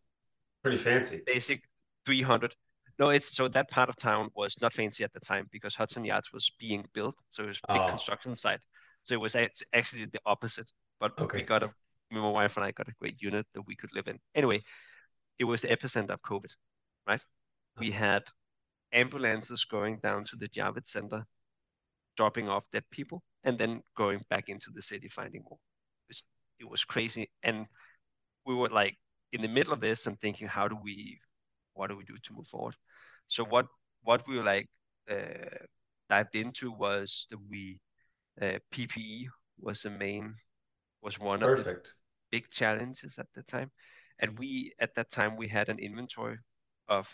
[0.62, 1.22] pretty fancy.
[1.24, 1.62] Basic
[2.04, 2.54] 300.
[3.02, 6.04] No, it's so that part of town was not fancy at the time because Hudson
[6.04, 7.88] Yards was being built, so it was a big oh.
[7.88, 8.60] construction site.
[9.02, 9.34] So it was
[9.74, 10.70] actually the opposite.
[11.00, 11.38] But okay.
[11.38, 11.70] we got a,
[12.12, 14.20] my wife and I got a great unit that we could live in.
[14.36, 14.62] Anyway,
[15.40, 16.52] it was the epicenter of COVID,
[17.08, 17.20] right?
[17.76, 18.22] We had
[18.92, 21.26] ambulances going down to the Javits Center,
[22.16, 25.58] dropping off dead people, and then going back into the city finding more.
[26.08, 26.22] It,
[26.60, 27.32] it was crazy.
[27.42, 27.66] And
[28.46, 28.96] we were like
[29.32, 31.18] in the middle of this and thinking, how do we,
[31.74, 32.76] what do we do to move forward?
[33.32, 33.66] So what
[34.02, 34.68] what we were like
[35.10, 35.64] uh,
[36.10, 37.80] dived into was that we
[38.42, 40.34] uh, PPE was the main
[41.02, 41.42] was one Perfect.
[41.42, 41.66] of the
[42.30, 43.70] big challenges at the time,
[44.18, 46.38] and we at that time we had an inventory
[46.88, 47.08] of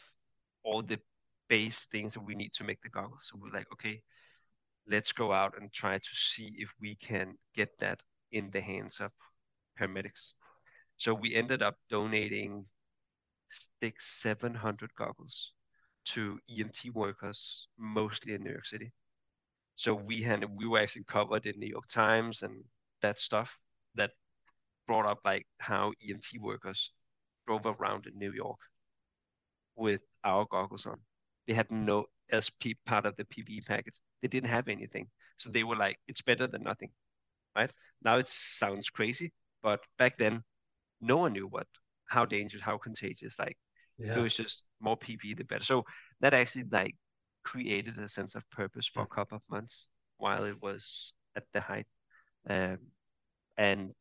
[0.64, 0.98] all the
[1.48, 3.28] base things that we need to make the goggles.
[3.30, 4.02] So we're like, okay,
[4.88, 8.02] let's go out and try to see if we can get that
[8.32, 9.12] in the hands of
[9.78, 10.32] paramedics.
[10.96, 12.66] So we ended up donating
[13.80, 15.52] six, seven hundred goggles
[16.14, 18.92] to EMT workers, mostly in New York City.
[19.74, 22.64] So we had we were actually covered in New York Times and
[23.02, 23.58] that stuff
[23.94, 24.10] that
[24.86, 26.92] brought up like how EMT workers
[27.46, 28.58] drove around in New York
[29.76, 30.98] with our goggles on.
[31.46, 34.00] They had no SP part of the PPE package.
[34.20, 35.08] They didn't have anything.
[35.36, 36.90] So they were like, it's better than nothing.
[37.56, 37.70] Right?
[38.02, 40.42] Now it sounds crazy, but back then
[41.00, 41.66] no one knew what
[42.06, 43.38] how dangerous, how contagious.
[43.38, 43.56] Like
[43.98, 44.18] yeah.
[44.18, 45.64] it was just more PV, the better.
[45.64, 45.84] So
[46.20, 46.96] that actually like
[47.44, 49.88] created a sense of purpose for a couple of months
[50.18, 51.86] while it was at the height.
[52.48, 52.78] Um,
[53.56, 53.92] and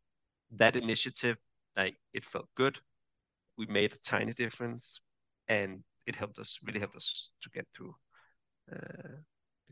[0.52, 1.38] that initiative,
[1.76, 2.80] like it felt good.
[3.58, 5.00] We made a tiny difference,
[5.48, 7.96] and it helped us really helped us to get through
[8.72, 9.18] uh,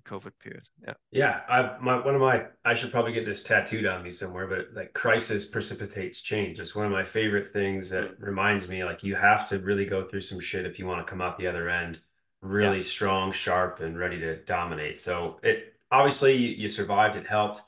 [0.08, 0.64] COVID period.
[0.86, 0.94] Yeah.
[1.12, 4.48] Yeah, I've my one of my I should probably get this tattooed on me somewhere,
[4.48, 6.60] but like crisis precipitates change.
[6.60, 8.24] It's one of my favorite things that mm-hmm.
[8.24, 11.10] reminds me like you have to really go through some shit if you want to
[11.10, 12.00] come out the other end
[12.46, 12.84] really yeah.
[12.84, 15.00] strong, sharp, and ready to dominate.
[15.00, 17.16] So it obviously you, you survived.
[17.16, 17.62] It helped,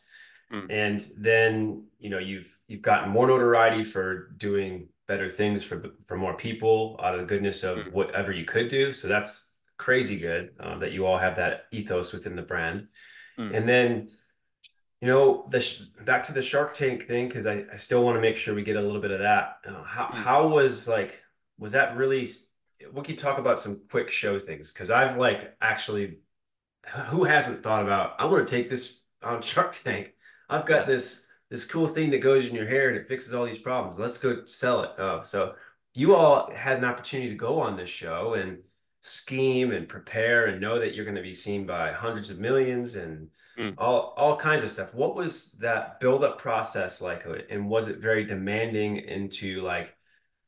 [0.51, 0.67] mm.
[0.69, 6.17] and then you know you've you've gotten more notoriety for doing better things for for
[6.17, 7.91] more people out of the goodness of mm.
[7.91, 8.93] whatever you could do.
[8.93, 9.46] So that's
[9.77, 12.87] crazy good uh, that you all have that ethos within the brand,
[13.37, 13.53] mm.
[13.55, 14.09] and then.
[14.99, 18.17] You know, the sh- back to the Shark Tank thing because I, I still want
[18.17, 19.57] to make sure we get a little bit of that.
[19.63, 20.15] Uh, how mm.
[20.15, 21.21] how was like
[21.59, 22.27] was that really
[22.93, 26.19] we could talk about some quick show things because I've like actually,
[27.09, 30.13] who hasn't thought about I want to take this on Shark Tank.
[30.49, 30.95] I've got yeah.
[30.95, 33.97] this this cool thing that goes in your hair and it fixes all these problems.
[33.97, 34.91] Let's go sell it.
[34.97, 35.55] Oh, so
[35.93, 38.59] you all had an opportunity to go on this show and
[39.07, 42.95] scheme and prepare and know that you're going to be seen by hundreds of millions
[42.95, 43.73] and mm.
[43.77, 44.93] all all kinds of stuff.
[44.93, 49.93] What was that build up process like and was it very demanding into like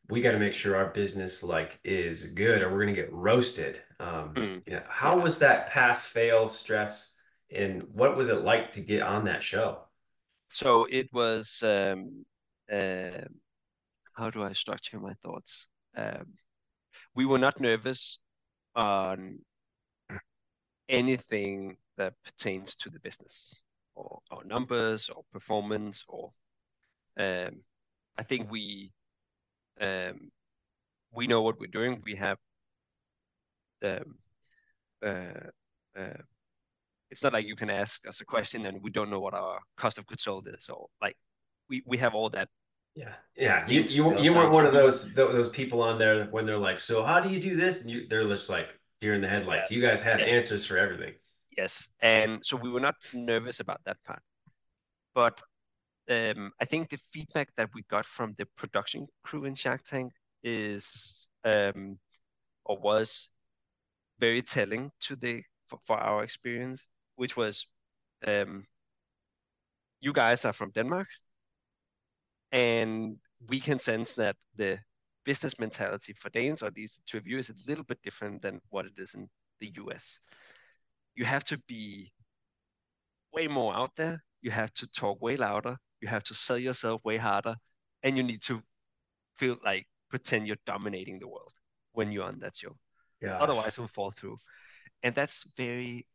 [0.09, 3.13] we got to make sure our business like is good or we're going to get
[3.13, 3.79] roasted.
[3.99, 4.61] Um, mm.
[4.65, 5.23] you know, how yeah.
[5.23, 7.19] was that pass fail stress
[7.53, 9.79] and what was it like to get on that show?
[10.47, 12.25] So it was um,
[12.71, 13.21] uh,
[14.13, 15.67] how do I structure my thoughts?
[15.95, 16.25] Um,
[17.15, 18.19] we were not nervous
[18.75, 19.39] on
[20.87, 23.61] anything that pertains to the business
[23.95, 26.31] or our numbers or performance or
[27.19, 27.61] um,
[28.17, 28.91] I think we
[29.81, 30.31] um,
[31.13, 32.01] we know what we're doing.
[32.05, 32.37] We have
[33.81, 34.03] the
[35.03, 36.21] uh, uh,
[37.11, 39.59] it's not like you can ask us a question and we don't know what our
[39.77, 41.15] cost of goods sold is or like
[41.69, 42.49] we we have all that
[42.99, 43.67] yeah, yeah.
[43.67, 47.01] You you, you weren't one of those those people on there when they're like, so
[47.03, 47.81] how do you do this?
[47.81, 48.67] And you they're just like
[48.99, 49.71] deer in the headlights.
[49.71, 49.77] Yeah.
[49.77, 50.25] You guys had yeah.
[50.25, 51.13] answers for everything.
[51.57, 54.21] Yes, and so we were not nervous about that part,
[55.15, 55.39] but
[56.09, 60.11] um, I think the feedback that we got from the production crew in Shark Tank
[60.43, 61.97] is um,
[62.65, 63.29] or was
[64.19, 67.65] very telling to the for, for our experience, which was
[68.27, 68.65] um,
[70.01, 71.07] you guys are from Denmark
[72.51, 74.79] and we can sense that the
[75.25, 78.01] business mentality for Danes, or at least the two of you, is a little bit
[78.03, 80.19] different than what it is in the US.
[81.15, 82.11] You have to be
[83.33, 84.23] way more out there.
[84.41, 85.77] You have to talk way louder.
[86.01, 87.55] You have to sell yourself way harder.
[88.03, 88.61] And you need to
[89.37, 91.51] feel like pretend you're dominating the world
[91.93, 92.75] when you're on that show.
[93.21, 93.37] Yeah.
[93.37, 94.39] Otherwise, it will fall through.
[95.03, 96.07] And that's very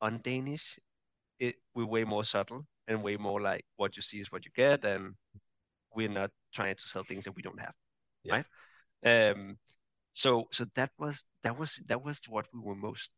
[0.00, 0.78] un-Danish.
[1.40, 4.52] It we're way more subtle and way more like what you see is what you
[4.54, 5.14] get, and
[5.94, 7.74] we're not trying to sell things that we don't have
[8.22, 8.34] yeah.
[8.34, 8.46] right
[9.06, 9.56] um
[10.12, 13.10] so so that was that was that was what we were most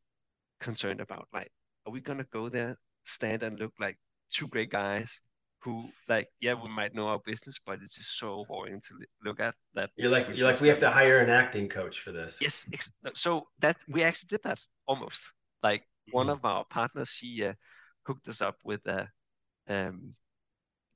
[0.60, 1.50] concerned about like
[1.86, 3.96] are we gonna go there stand and look like
[4.30, 5.20] two great guys
[5.60, 9.40] who like yeah we might know our business but it's just so boring to look
[9.40, 12.38] at that you're like you're like we have to hire an acting coach for this
[12.40, 12.66] yes
[13.14, 15.26] so that we actually did that almost
[15.62, 16.16] like mm-hmm.
[16.16, 17.52] one of our partners she uh,
[18.06, 19.08] hooked us up with a
[19.68, 20.12] um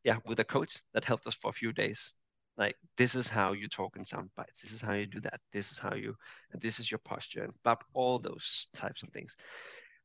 [0.05, 2.15] yeah, with a coach that helped us for a few days.
[2.57, 4.63] Like this is how you talk in sound bites.
[4.63, 5.41] This is how you do that.
[5.53, 6.15] This is how you,
[6.53, 9.37] and this is your posture, and blah, all those types of things.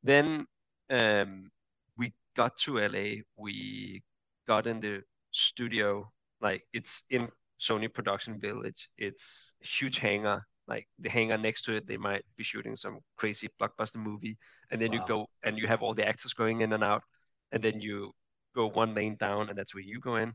[0.03, 0.45] Then
[0.89, 1.49] um,
[1.97, 3.23] we got to LA.
[3.37, 4.03] We
[4.47, 6.09] got in the studio.
[6.41, 7.29] Like it's in
[7.59, 8.89] Sony Production Village.
[8.97, 10.45] It's a huge hangar.
[10.67, 14.37] Like the hangar next to it, they might be shooting some crazy blockbuster movie.
[14.71, 14.97] And then wow.
[14.97, 17.03] you go and you have all the actors going in and out.
[17.51, 18.11] And then you
[18.55, 20.33] go one lane down, and that's where you go in.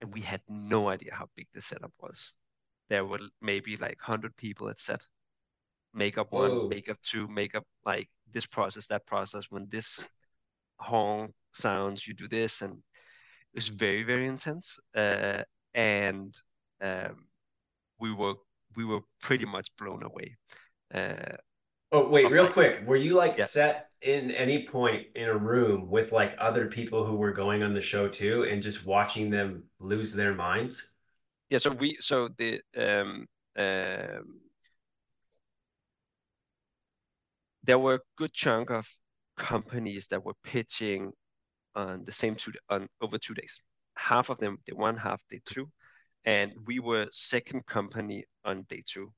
[0.00, 2.32] And we had no idea how big the setup was.
[2.88, 5.00] There were maybe like 100 people at set.
[5.94, 6.68] Makeup one, Whoa.
[6.68, 9.46] makeup two, makeup like this process, that process.
[9.48, 10.08] When this
[10.78, 12.60] horn sounds, you do this.
[12.60, 14.78] And it was very, very intense.
[14.94, 15.42] Uh,
[15.74, 16.34] and
[16.82, 17.26] um,
[17.98, 18.34] we were
[18.76, 20.36] we were pretty much blown away.
[20.94, 21.36] Uh,
[21.92, 23.44] oh wait, real quick, were you like yeah.
[23.44, 27.74] set in any point in a room with like other people who were going on
[27.74, 30.94] the show too and just watching them lose their minds?
[31.50, 34.40] Yeah so we so the um um
[37.64, 38.86] there were a good chunk of
[39.36, 41.10] companies that were pitching
[41.74, 43.60] on the same two on over two days.
[43.96, 45.68] Half of them day one half day two
[46.24, 49.12] and we were second company on day two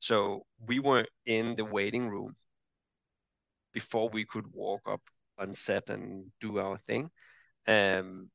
[0.00, 2.34] so we were in the waiting room
[3.72, 5.02] before we could walk up
[5.38, 7.10] on set and do our thing.
[7.66, 8.30] Um,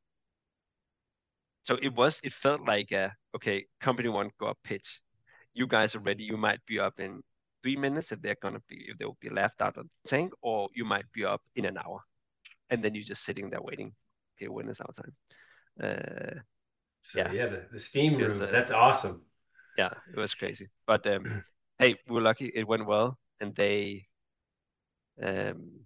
[1.64, 5.02] so it was, it felt like, a, okay, company one, go up pitch.
[5.54, 6.24] You guys are ready.
[6.24, 7.22] You might be up in
[7.64, 10.70] three minutes if they're gonna be, if they'll be left out of the tank, or
[10.76, 12.02] you might be up in an hour,
[12.70, 13.94] and then you're just sitting there waiting.
[14.38, 15.16] Okay, when is our time?
[15.82, 16.40] Uh,
[17.02, 18.42] so, yeah, yeah, the, the steam room.
[18.42, 19.24] uh, that's awesome.
[19.78, 20.70] Yeah, it was crazy.
[20.86, 21.44] But um,
[21.80, 22.52] hey, we are lucky.
[22.54, 24.08] It went well, and they
[25.22, 25.82] um,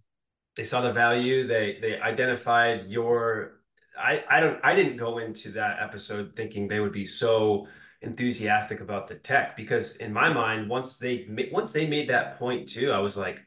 [0.55, 1.47] they saw the value.
[1.47, 3.61] They they identified your.
[3.97, 7.67] I I don't I didn't go into that episode thinking they would be so
[8.01, 12.69] enthusiastic about the tech because in my mind once they once they made that point
[12.69, 13.41] too I was like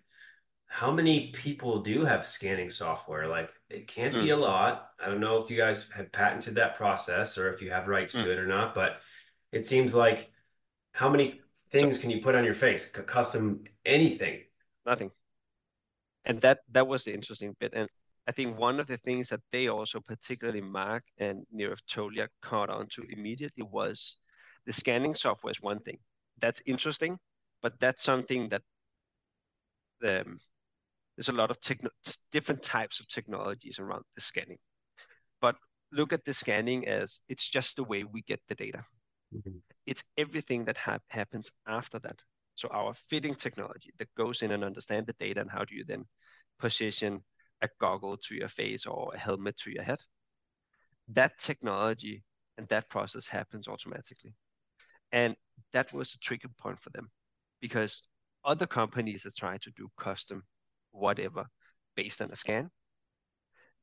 [0.67, 4.25] how many people do have scanning software like it can't mm.
[4.25, 7.63] be a lot I don't know if you guys have patented that process or if
[7.63, 8.25] you have rights mm.
[8.25, 8.97] to it or not but
[9.53, 10.31] it seems like
[10.93, 11.41] how many
[11.73, 12.87] things so, can you put on your face?
[12.87, 14.41] Custom anything?
[14.87, 15.11] Nothing.
[16.25, 17.73] And that that was the interesting bit.
[17.75, 17.89] And
[18.29, 22.71] I think one of the things that they also, particularly Mark and Nirav Tolia, caught
[22.71, 24.17] on to immediately was
[24.67, 25.99] the scanning software is one thing.
[26.41, 27.19] That's interesting,
[27.63, 28.63] but that's something that
[30.05, 30.39] um,
[31.17, 31.91] there's a lot of techno-
[32.31, 34.59] different types of technologies around the scanning.
[35.41, 35.57] But
[35.93, 38.83] look at the scanning as it's just the way we get the data.
[39.35, 39.59] Mm-hmm.
[39.87, 42.23] It's everything that ha- happens after that.
[42.55, 45.85] So our fitting technology that goes in and understand the data and how do you
[45.87, 46.05] then
[46.59, 47.23] position
[47.63, 50.01] a goggle to your face or a helmet to your head.
[51.09, 52.25] That technology
[52.59, 54.35] and that process happens automatically.
[55.13, 55.37] And
[55.73, 57.11] that was a trigger point for them
[57.61, 58.03] because
[58.45, 60.43] other companies that try to do custom
[60.91, 61.47] whatever
[61.97, 62.71] based on a scan,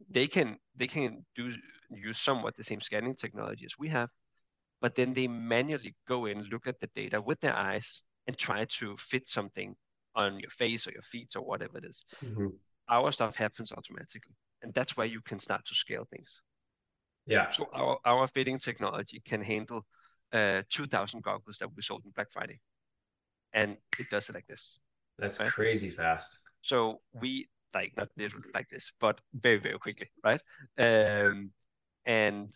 [0.09, 1.51] they can they can do
[1.89, 4.09] use somewhat the same scanning technology as we have,
[4.81, 8.65] but then they manually go in, look at the data with their eyes, and try
[8.65, 9.75] to fit something
[10.15, 12.05] on your face or your feet or whatever it is.
[12.23, 12.47] Mm-hmm.
[12.89, 16.41] Our stuff happens automatically, and that's where you can start to scale things.
[17.25, 17.49] Yeah.
[17.51, 19.85] So our our fitting technology can handle
[20.33, 22.59] uh, 2,000 goggles that we sold in Black Friday,
[23.53, 24.79] and it does it like this.
[25.17, 25.51] That's right?
[25.51, 26.39] crazy fast.
[26.61, 30.41] So we like not literally like this, but very very quickly, right?
[30.77, 31.51] Um,
[32.05, 32.51] and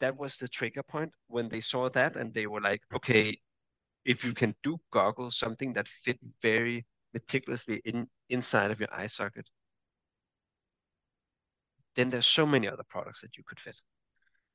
[0.00, 3.38] that was the trigger point when they saw that, and they were like, okay,
[4.04, 9.06] if you can do goggles, something that fit very meticulously in inside of your eye
[9.06, 9.48] socket,
[11.96, 13.76] then there's so many other products that you could fit.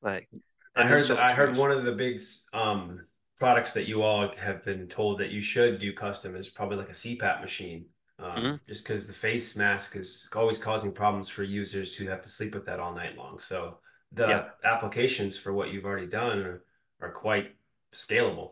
[0.02, 0.30] Like
[0.76, 2.20] I heard that, I heard one of the big
[2.54, 3.02] um,
[3.38, 6.90] products that you all have been told that you should do custom is probably like
[6.90, 7.86] a CPAP machine.
[8.20, 8.56] Um, mm-hmm.
[8.68, 12.54] Just because the face mask is always causing problems for users who have to sleep
[12.54, 13.40] with that all night long.
[13.40, 13.80] So
[14.12, 14.50] the yeah.
[14.64, 16.64] applications for what you've already done are,
[17.02, 17.56] are quite
[17.94, 18.52] scalable.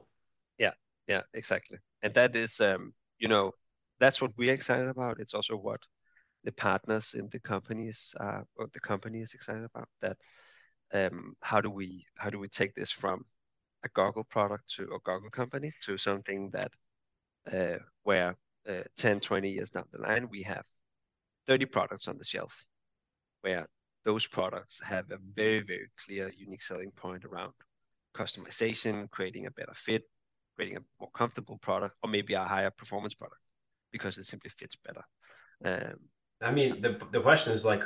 [0.58, 0.72] Yeah,
[1.08, 1.80] yeah, exactly.
[2.02, 3.52] And that is, um, you know,
[4.00, 5.20] that's what we're excited about.
[5.20, 5.82] It's also what
[6.44, 9.90] the partners in the companies, uh, or the company is excited about.
[10.02, 10.18] That
[10.94, 13.26] um, how do we how do we take this from
[13.84, 16.72] a goggle product to a goggle company to something that
[17.52, 18.36] uh, where
[18.68, 20.64] uh, 10, 20 years down the line, we have
[21.48, 22.66] 30 products on the shelf
[23.42, 23.68] where
[24.10, 27.54] those products have a very, very clear, unique selling point around
[28.22, 30.04] customization, creating a better fit,
[30.56, 33.42] creating a more comfortable product, or maybe a higher performance product
[33.92, 35.04] because it simply fits better.
[35.70, 35.98] Um,
[36.42, 37.84] I mean, the the question is like,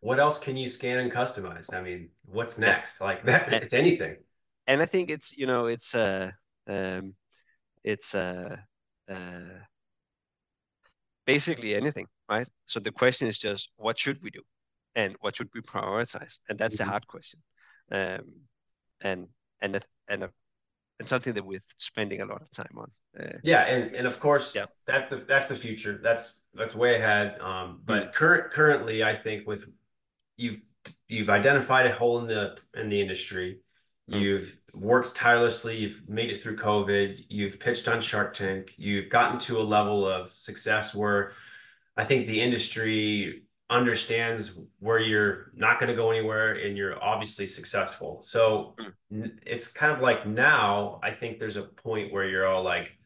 [0.00, 1.68] what else can you scan and customize?
[1.74, 3.00] I mean, what's next?
[3.00, 3.06] Yeah.
[3.08, 4.16] Like that, it's anything.
[4.66, 6.30] And I think it's you know it's uh
[6.74, 7.14] um
[7.92, 8.56] it's uh
[9.14, 9.58] uh
[11.26, 12.48] basically anything, right?
[12.64, 14.42] So the question is just what should we do,
[14.94, 16.88] and what should be prioritized and that's mm-hmm.
[16.88, 17.40] a hard question,
[17.92, 18.24] um,
[19.00, 19.28] and
[19.60, 20.30] and a, and a,
[20.98, 22.90] and something that we're spending a lot of time on.
[23.18, 24.66] Uh, yeah, and and of course, yeah.
[24.86, 26.00] that's the that's the future.
[26.02, 27.40] That's that's way ahead.
[27.40, 28.12] Um, but mm-hmm.
[28.12, 29.68] current currently, I think with
[30.36, 30.60] you've
[31.08, 33.60] you've identified a hole in the in the industry.
[34.10, 34.20] Mm.
[34.20, 35.76] You've worked tirelessly.
[35.76, 37.24] You've made it through COVID.
[37.28, 38.72] You've pitched on Shark Tank.
[38.76, 41.32] You've gotten to a level of success where
[41.96, 47.46] I think the industry understands where you're not going to go anywhere and you're obviously
[47.46, 48.20] successful.
[48.22, 48.74] So
[49.12, 49.30] mm.
[49.46, 52.96] it's kind of like now, I think there's a point where you're all like,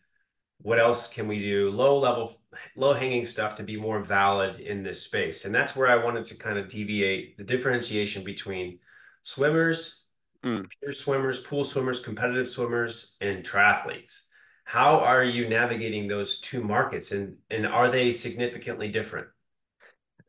[0.63, 1.71] what else can we do?
[1.71, 2.41] Low level,
[2.77, 5.45] low hanging stuff to be more valid in this space.
[5.45, 8.79] And that's where I wanted to kind of deviate the differentiation between
[9.23, 10.05] swimmers
[10.45, 10.67] mm.
[10.81, 14.27] pure swimmers, pool swimmers, competitive swimmers, and triathletes.
[14.65, 19.29] How are you navigating those two markets, and and are they significantly different?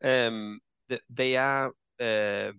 [0.02, 0.60] Um,
[1.10, 1.72] they are.
[2.00, 2.52] Uh,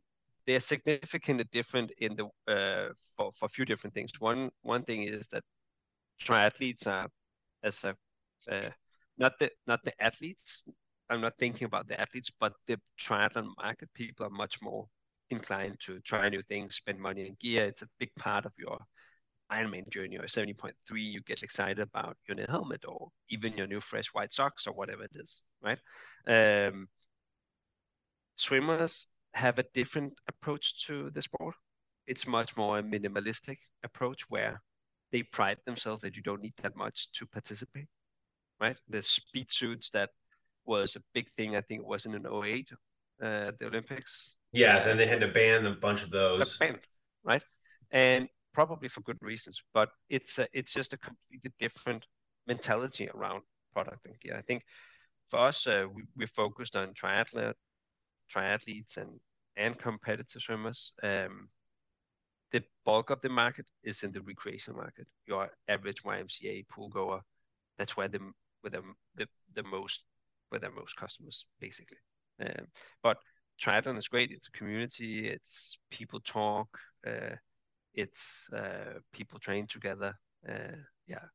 [0.46, 4.12] they are significantly different in the uh, for for a few different things.
[4.20, 5.44] One one thing is that
[6.22, 7.10] triathletes are
[7.64, 7.96] as a
[8.52, 8.70] uh,
[9.18, 10.64] not the not the athletes.
[11.10, 14.88] I'm not thinking about the athletes, but the triathlon market people are much more
[15.30, 17.66] inclined to try new things, spend money on gear.
[17.66, 18.78] It's a big part of your
[19.52, 21.02] Ironman journey or 70.3.
[21.02, 24.74] You get excited about your new helmet or even your new fresh white socks or
[24.74, 25.80] whatever it is, right?
[26.28, 26.88] Um,
[28.38, 31.56] swimmers have a different approach to the sport.
[32.08, 34.62] It's much more a minimalistic approach where
[35.12, 37.88] they pride themselves that you don't need that much to participate,
[38.60, 38.78] right?
[38.90, 40.10] The speed suits that
[40.66, 41.56] was a big thing.
[41.56, 42.72] I think it was in an 08,
[43.22, 44.36] uh, the Olympics.
[44.52, 46.58] Yeah, then they had to ban a bunch of those.
[46.58, 46.80] Banned,
[47.24, 47.44] right?
[47.92, 52.06] And probably for good reasons, but it's a, it's just a completely different
[52.48, 53.42] mentality around
[53.74, 54.36] product and gear.
[54.38, 54.64] I think
[55.30, 57.54] for us, uh, we, we're focused on triathlete,
[58.34, 59.20] triathletes and
[59.56, 60.94] and competitive swimmers.
[61.04, 61.50] Um,
[62.52, 65.08] the bulk of the market is in the recreational market.
[65.26, 67.22] Your average YMCA pool goer,
[67.78, 68.20] that's where the
[68.62, 68.82] where the
[69.16, 70.04] the, the most
[70.50, 71.98] where the most customers basically.
[72.42, 72.68] Um,
[73.04, 73.18] but
[73.62, 74.32] triathlon is great.
[74.32, 75.28] It's a community.
[75.28, 76.70] It's people talk.
[77.06, 77.36] Uh,
[77.94, 80.14] it's uh, people train together.
[80.48, 81.26] Uh, yeah.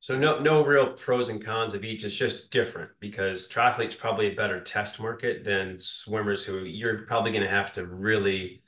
[0.00, 2.04] So no no real pros and cons of each.
[2.04, 7.32] It's just different because triathletes probably a better test market than swimmers who you're probably
[7.32, 8.62] going to have to really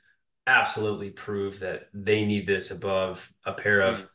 [0.47, 4.07] absolutely prove that they need this above a pair of mm.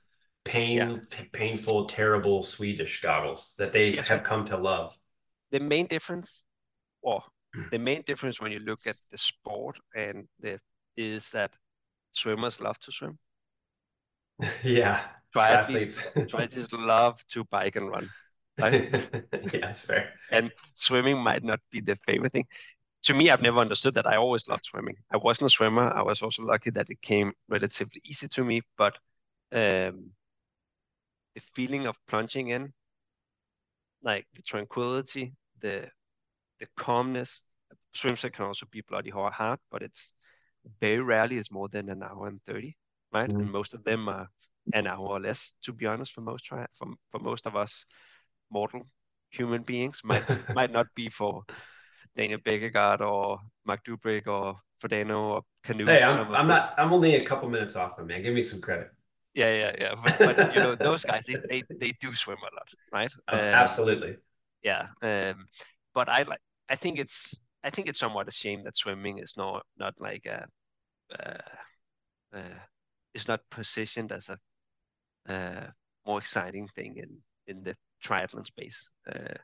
[0.45, 1.25] pain yeah.
[1.33, 4.97] painful terrible Swedish goggles that they yes, have come to love.
[5.51, 6.45] The main difference
[7.03, 7.23] or
[7.71, 10.59] the main difference when you look at the sport and the
[10.97, 11.53] is that
[12.13, 13.19] swimmers love to swim.
[14.63, 15.03] Yeah.
[15.35, 18.09] Triathletes, triathletes love to bike and run.
[18.59, 18.91] Right?
[19.53, 20.11] yeah, that's fair.
[20.31, 22.47] And swimming might not be the favorite thing.
[23.05, 24.07] To me, I've never understood that.
[24.07, 24.97] I always loved swimming.
[25.13, 25.93] I wasn't a swimmer.
[25.93, 28.63] I was also lucky that it came relatively easy to me.
[28.79, 28.95] But
[29.53, 30.13] um,
[31.35, 32.73] the feeling of plunging in,
[34.03, 35.91] like the tranquility, the
[36.61, 37.45] the calmness.
[37.95, 40.15] Swimsuit can also be bloody hard, but it's
[40.81, 42.77] very rarely is more than an hour and 30,
[43.13, 43.31] right?
[43.31, 43.41] Mm.
[43.41, 44.29] And most of them are
[44.73, 47.85] an hour or less, to be honest, for most try for, for most of us
[48.51, 48.87] mortal
[49.31, 50.01] human beings.
[50.05, 51.43] Might might not be for
[52.17, 55.89] Daniel Bækkegård or Mark Dubrick or Frodeno or Kanute.
[55.89, 58.23] Hey, I'm, I'm not I'm only a couple minutes off of man.
[58.23, 58.91] Give me some credit.
[59.35, 59.95] Yeah, yeah, yeah.
[60.03, 63.13] But, but you know, those guys they, they they do swim a lot, right?
[63.29, 64.17] Um, absolutely.
[64.63, 64.87] Yeah.
[65.03, 65.47] Um,
[65.93, 66.41] but I like
[66.71, 70.27] I think it's I think it's somewhat a shame that swimming is not not like
[70.27, 70.47] a
[71.19, 72.61] uh, uh,
[73.15, 74.39] is not positioned as a
[75.29, 75.67] uh,
[76.07, 78.89] more exciting thing in in the triathlon space.
[79.11, 79.35] Uh,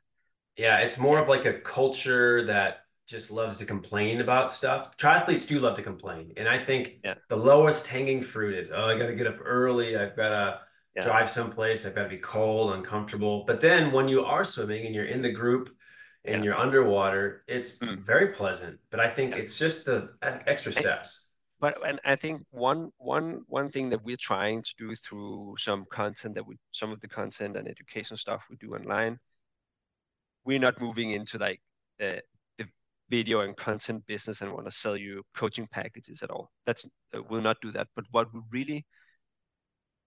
[0.57, 4.97] yeah, it's more of like a culture that just loves to complain about stuff.
[4.97, 7.15] Triathletes do love to complain, and I think yeah.
[7.29, 9.97] the lowest hanging fruit is, oh, I got to get up early.
[9.97, 10.61] I've got to
[10.97, 11.03] yeah.
[11.03, 11.87] drive someplace.
[11.87, 13.45] I've got to be cold, uncomfortable.
[13.47, 15.71] But then when you are swimming and you're in the group
[16.25, 16.43] and yeah.
[16.51, 17.99] you're underwater, it's mm.
[17.99, 18.79] very pleasant.
[18.91, 21.27] But I think it's just the extra steps.
[21.61, 25.85] But and I think one one one thing that we're trying to do through some
[25.93, 29.19] content that we some of the content and education stuff we do online,
[30.45, 31.61] we're not moving into like
[32.03, 32.21] uh,
[32.57, 32.67] the
[33.11, 36.51] video and content business and want to sell you coaching packages at all.
[36.65, 37.89] That's uh, we'll not do that.
[37.95, 38.87] But what we really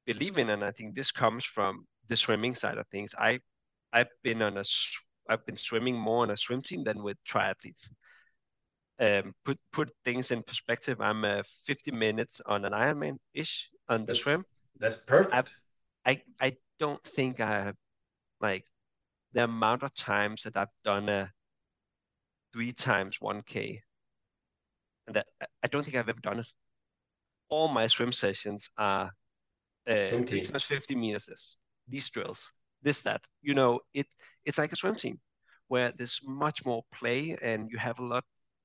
[0.08, 3.14] believe in, and I think this comes from the swimming side of things.
[3.18, 3.40] I
[3.94, 4.64] I've been on a
[5.30, 7.90] I've been swimming more on a swim team than with triathletes.
[9.04, 11.02] Um, put put things in perspective.
[11.02, 14.46] I'm uh, 50 minutes on an Ironman ish on the that's, swim.
[14.80, 15.34] That's perfect.
[15.34, 15.50] I've,
[16.06, 17.76] I I don't think I have
[18.40, 18.66] like
[19.34, 21.30] the amount of times that I've done a
[22.54, 23.82] three times 1K.
[25.08, 26.48] And that I don't think I've ever done it.
[27.50, 29.12] All my swim sessions are
[29.90, 31.58] uh, three times 50 meters.
[31.90, 32.50] These drills,
[32.82, 33.22] this that.
[33.42, 34.08] You know, it
[34.46, 35.20] it's like a swim team
[35.68, 38.24] where there's much more play and you have a lot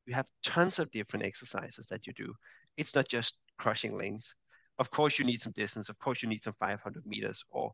[0.08, 2.32] you have tons of different exercises that you do.
[2.76, 4.34] It's not just crushing lanes
[4.78, 5.88] of course you need some distance.
[5.88, 7.72] Of course you need some 500 meters or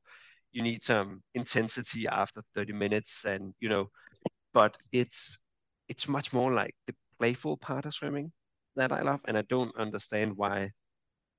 [0.52, 3.90] you need some intensity after 30 minutes and you know
[4.52, 5.36] but it's
[5.88, 8.30] it's much more like the playful part of swimming
[8.76, 10.70] that i love and i don't understand why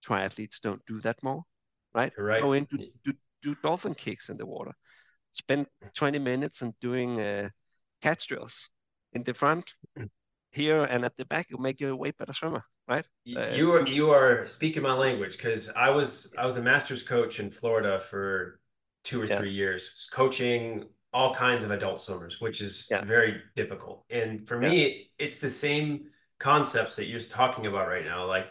[0.05, 1.43] triathletes don't do that more
[1.93, 2.41] right, right.
[2.41, 4.71] go into do, do dolphin kicks in the water.
[5.31, 5.65] Spend
[5.95, 7.49] 20 minutes and doing uh,
[8.01, 8.69] catch drills
[9.13, 9.65] in the front
[10.55, 13.71] here and at the back you make you a way better swimmer right uh, you
[13.73, 17.49] are you are speaking my language because i was i was a master's coach in
[17.51, 18.59] florida for
[19.03, 19.37] two or yeah.
[19.37, 23.03] three years coaching all kinds of adult swimmers which is yeah.
[23.03, 26.05] very difficult and for me it's the same
[26.39, 28.47] concepts that you're talking about right now like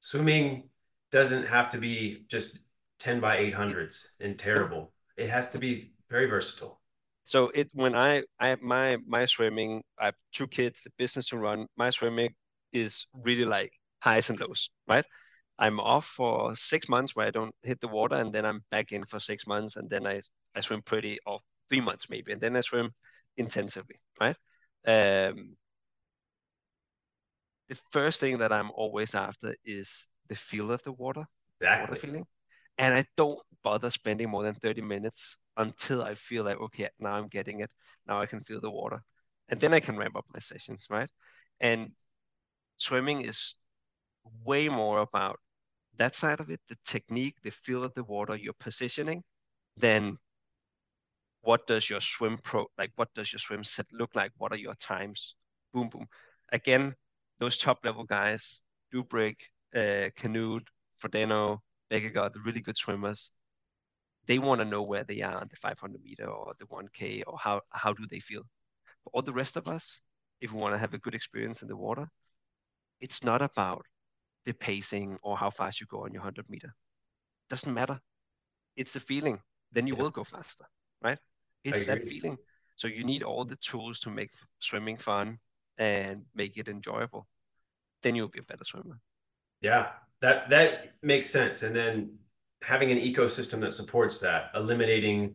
[0.00, 0.64] swimming
[1.10, 2.58] doesn't have to be just
[3.00, 6.80] 10 by 800s and terrible it has to be very versatile.
[7.24, 11.38] So it when I I my my swimming, I have two kids, the business to
[11.38, 11.66] run.
[11.76, 12.34] My swimming
[12.72, 15.04] is really like highs and lows, right?
[15.58, 18.92] I'm off for six months where I don't hit the water, and then I'm back
[18.92, 20.20] in for six months, and then I
[20.54, 22.92] I swim pretty, or three months maybe, and then I swim
[23.36, 24.36] intensively, right?
[24.86, 25.56] Um,
[27.68, 31.24] the first thing that I'm always after is the feel of the water,
[31.60, 31.88] exactly.
[31.88, 32.26] water feeling,
[32.78, 37.14] and I don't bother spending more than 30 minutes until I feel like, okay, now
[37.14, 37.72] I'm getting it.
[38.06, 39.02] Now I can feel the water.
[39.48, 41.10] And then I can ramp up my sessions, right?
[41.60, 41.88] And
[42.76, 43.56] swimming is
[44.44, 45.40] way more about
[45.96, 49.22] that side of it, the technique, the feel of the water, your positioning,
[49.76, 50.18] than
[51.42, 54.32] what does your swim pro like what does your swim set look like?
[54.38, 55.36] What are your times?
[55.72, 56.06] Boom, boom.
[56.52, 56.94] Again,
[57.38, 58.62] those top level guys,
[58.92, 59.36] Dubrick,
[59.74, 60.66] uh, Kanute,
[61.00, 61.58] Frodeno,
[61.90, 63.30] Bækkegård, the really good swimmers,
[64.26, 67.38] they want to know where they are on the 500 meter or the 1K or
[67.38, 68.42] how how do they feel.
[69.04, 70.00] For all the rest of us,
[70.40, 72.08] if we want to have a good experience in the water,
[73.00, 73.84] it's not about
[74.46, 76.72] the pacing or how fast you go on your 100 meter.
[77.50, 78.00] Doesn't matter.
[78.76, 79.40] It's a feeling.
[79.72, 80.02] Then you yeah.
[80.02, 80.64] will go faster,
[81.02, 81.18] right?
[81.64, 82.38] It's that feeling.
[82.76, 85.38] So you need all the tools to make swimming fun
[85.78, 87.26] and make it enjoyable.
[88.02, 88.98] Then you'll be a better swimmer.
[89.60, 91.62] Yeah, that that makes sense.
[91.62, 92.18] And then
[92.64, 95.34] having an ecosystem that supports that, eliminating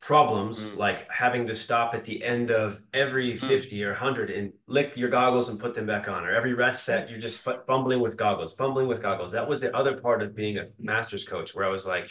[0.00, 0.76] problems mm.
[0.76, 3.40] like having to stop at the end of every mm.
[3.40, 6.84] 50 or 100 and lick your goggles and put them back on or every rest
[6.84, 10.36] set you're just fumbling with goggles fumbling with goggles that was the other part of
[10.36, 12.10] being a master's coach where i was like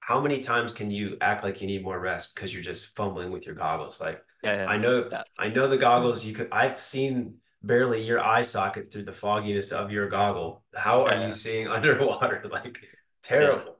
[0.00, 3.30] how many times can you act like you need more rest because you're just fumbling
[3.30, 4.70] with your goggles like yeah, yeah.
[4.70, 5.22] i know yeah.
[5.38, 9.72] i know the goggles you could i've seen barely your eye socket through the fogginess
[9.72, 12.80] of your goggle how are you seeing underwater like
[13.28, 13.76] terrible.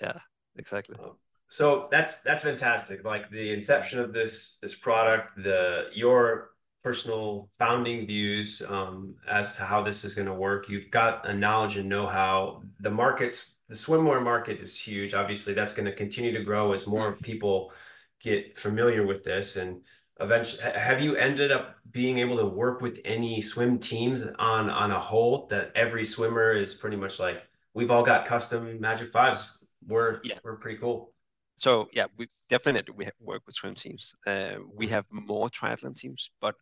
[0.00, 0.18] Yeah,
[0.56, 0.96] exactly.
[1.02, 1.16] Um,
[1.48, 3.04] so that's that's fantastic.
[3.04, 6.50] Like the inception of this this product the your
[6.82, 10.68] personal founding views um, as to how this is going to work.
[10.68, 12.62] You've got a knowledge and know-how.
[12.80, 15.12] The markets the swimwear market is huge.
[15.12, 17.72] Obviously that's going to continue to grow as more people
[18.20, 19.56] get familiar with this.
[19.56, 19.80] And
[20.20, 24.92] eventually have you ended up being able to work with any swim teams on on
[24.92, 27.42] a whole that every swimmer is pretty much like
[27.74, 30.38] we've all got custom magic fives we're yeah.
[30.44, 31.12] we're pretty cool
[31.60, 34.14] so yeah, we definitely we work with swim teams.
[34.26, 36.54] Uh, we have more triathlon teams, but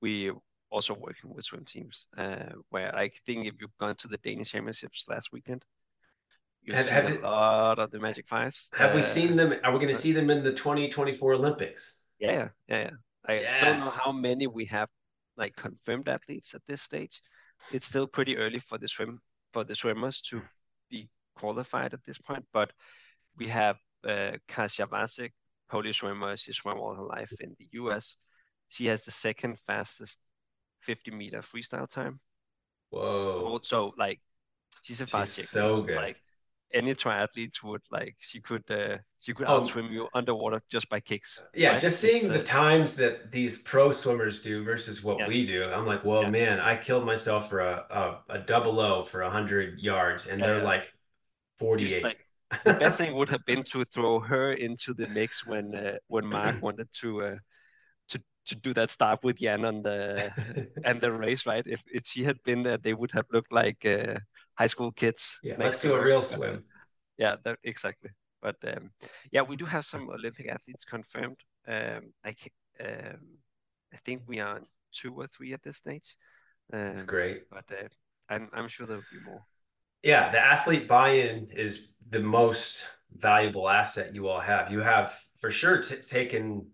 [0.00, 0.32] we
[0.70, 2.06] also working with swim teams.
[2.16, 5.66] Uh, where I think if you've gone to the Danish Championships last weekend,
[6.62, 8.70] you have, have a it, lot of the Magic Fives.
[8.72, 9.52] Have uh, we seen them?
[9.64, 12.00] Are we going to see them in the 2024 Olympics?
[12.18, 12.90] Yeah, yeah, yeah.
[13.28, 13.62] I yes.
[13.62, 14.88] don't know how many we have
[15.36, 17.20] like confirmed athletes at this stage.
[17.70, 19.20] It's still pretty early for the swim
[19.52, 20.42] for the swimmers to
[20.90, 22.72] be qualified at this point, but
[23.36, 23.76] we have
[24.06, 25.32] uh, Kasia Wasick,
[25.70, 26.36] Polish swimmer.
[26.36, 28.16] She swam all her life in the US.
[28.68, 30.18] She has the second fastest
[30.80, 32.20] 50 meter freestyle time.
[32.90, 33.52] Whoa.
[33.52, 34.20] Also, like,
[34.82, 35.46] she's a fast she's chick.
[35.46, 35.96] so good.
[35.96, 36.21] Like,
[36.74, 39.60] any triathletes would like she could uh, she could oh.
[39.60, 41.42] outswim you underwater just by kicks.
[41.54, 41.80] Yeah, right?
[41.80, 45.28] just seeing it's, the uh, times that these pro swimmers do versus what yeah.
[45.28, 46.30] we do, I'm like, well, yeah.
[46.30, 50.46] man, I killed myself for a a, a double O for hundred yards, and yeah,
[50.46, 50.84] they're like
[51.58, 52.02] 48.
[52.02, 52.26] Like,
[52.64, 56.26] the best thing would have been to throw her into the mix when uh, when
[56.26, 57.36] Mark wanted to uh,
[58.08, 60.32] to to do that start with Jan on the
[60.84, 61.66] and the race, right?
[61.66, 64.18] If if she had been there, they would have looked like uh,
[64.54, 65.38] high school kids.
[65.42, 66.64] Yeah, let's do a real swim.
[67.18, 68.10] Yeah, that, exactly.
[68.40, 68.90] But um,
[69.30, 71.38] yeah, we do have some Olympic athletes confirmed.
[71.68, 72.34] Um, I
[72.80, 73.38] um,
[73.92, 74.60] I think we are
[74.92, 76.16] two or three at this stage.
[76.72, 77.48] Um, That's great.
[77.50, 77.88] But uh,
[78.28, 79.42] I'm I'm sure there'll be more.
[80.02, 82.86] Yeah, the athlete buy-in is the most
[83.16, 84.72] valuable asset you all have.
[84.72, 86.66] You have for sure t- taken,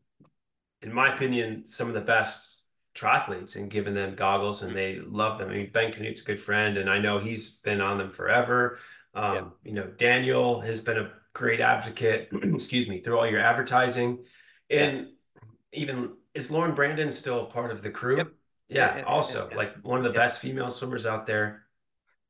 [0.81, 2.58] in my opinion, some of the best
[2.99, 5.51] triathletes and given them goggles, and they love them.
[5.51, 8.79] I mean, Ben Kanute's a good friend, and I know he's been on them forever.
[9.15, 9.45] Um, yeah.
[9.65, 12.29] You know, Daniel has been a great advocate.
[12.43, 14.25] excuse me, through all your advertising,
[14.71, 15.81] and yeah.
[15.81, 18.19] even is Lauren Brandon still part of the crew?
[18.19, 18.29] Yep.
[18.71, 21.63] Yeah, yeah, also like one of the best female swimmers out there.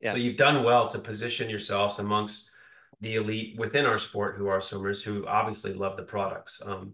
[0.01, 0.13] Yeah.
[0.13, 2.53] So you've done well to position yourselves amongst
[3.01, 6.63] the elite within our sport who are swimmers who obviously love the products.
[6.65, 6.93] Um,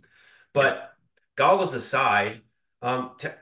[0.55, 0.85] but yeah.
[1.37, 2.41] goggles aside,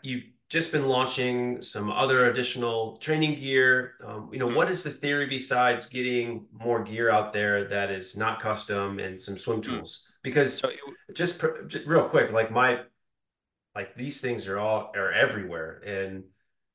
[0.03, 3.95] you've just been launching some other additional training gear.
[4.05, 4.57] Um, you know, mm-hmm.
[4.57, 9.20] what is the theory besides getting more gear out there that is not custom and
[9.20, 9.64] some swim mm.
[9.64, 10.07] tools?
[10.22, 10.62] Because
[11.14, 11.43] just,
[11.86, 12.80] real quick, like my
[13.74, 16.24] like these things are all are everywhere and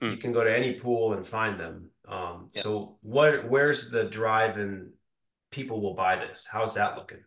[0.01, 0.11] mm.
[0.11, 2.61] you can go to any pool and find them um, yeah.
[2.61, 3.49] So what?
[3.49, 4.91] Where's the drive and
[5.51, 6.47] people will buy this?
[6.49, 7.23] How's that looking?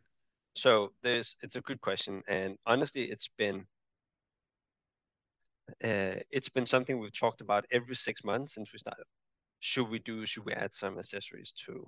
[0.55, 3.66] So there's it's a good question, and honestly, it's been
[5.80, 9.04] it's been something we've talked about every six months since we started.
[9.60, 10.26] Should we do?
[10.26, 11.86] Should we add some accessories to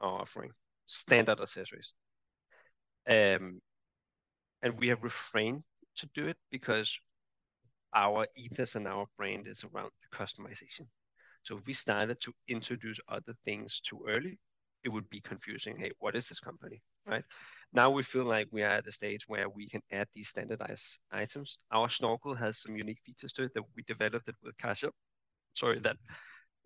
[0.00, 0.50] our offering?
[0.86, 1.94] Standard accessories.
[3.08, 3.60] Um,
[4.62, 5.62] and we have refrained
[5.96, 6.98] to do it because
[7.94, 10.86] our ethos and our brand is around the customization.
[11.42, 14.38] So if we started to introduce other things too early,
[14.84, 15.76] it would be confusing.
[15.76, 17.24] Hey, what is this company, right?
[17.72, 20.98] Now we feel like we are at a stage where we can add these standardized
[21.12, 21.58] items.
[21.70, 24.90] Our snorkel has some unique features to it that we developed it with Kasia.
[25.54, 25.96] Sorry, that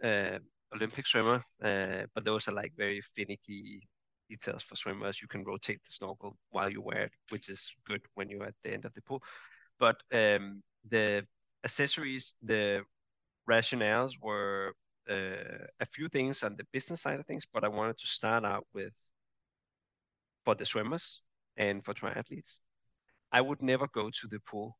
[0.02, 0.38] uh,
[0.74, 3.86] Olympic swimmer, uh, but those are like very finicky
[4.28, 5.20] details for swimmers.
[5.20, 8.54] You can rotate the snorkel while you wear it, which is good when you're at
[8.64, 9.22] the end of the pool.
[9.78, 11.26] But um, the
[11.64, 12.82] accessories, the
[13.48, 14.74] rationales were
[15.10, 18.44] uh, a few things on the business side of things, but I wanted to start
[18.44, 18.92] out with
[20.44, 21.20] for the swimmers
[21.56, 22.58] and for triathletes.
[23.32, 24.76] I would never go to the pool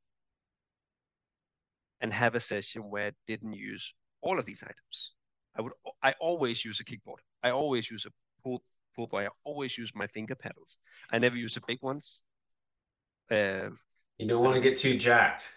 [2.01, 5.12] and have a session where I didn't use all of these items.
[5.57, 7.23] I would I always use a kickboard.
[7.43, 8.11] I always use a
[8.43, 8.62] pool
[8.95, 9.27] pool boy.
[9.27, 10.79] I always use my finger paddles.
[11.12, 12.21] I never use the big ones.
[13.31, 13.71] Uh,
[14.19, 15.49] you don't want to get too jacked.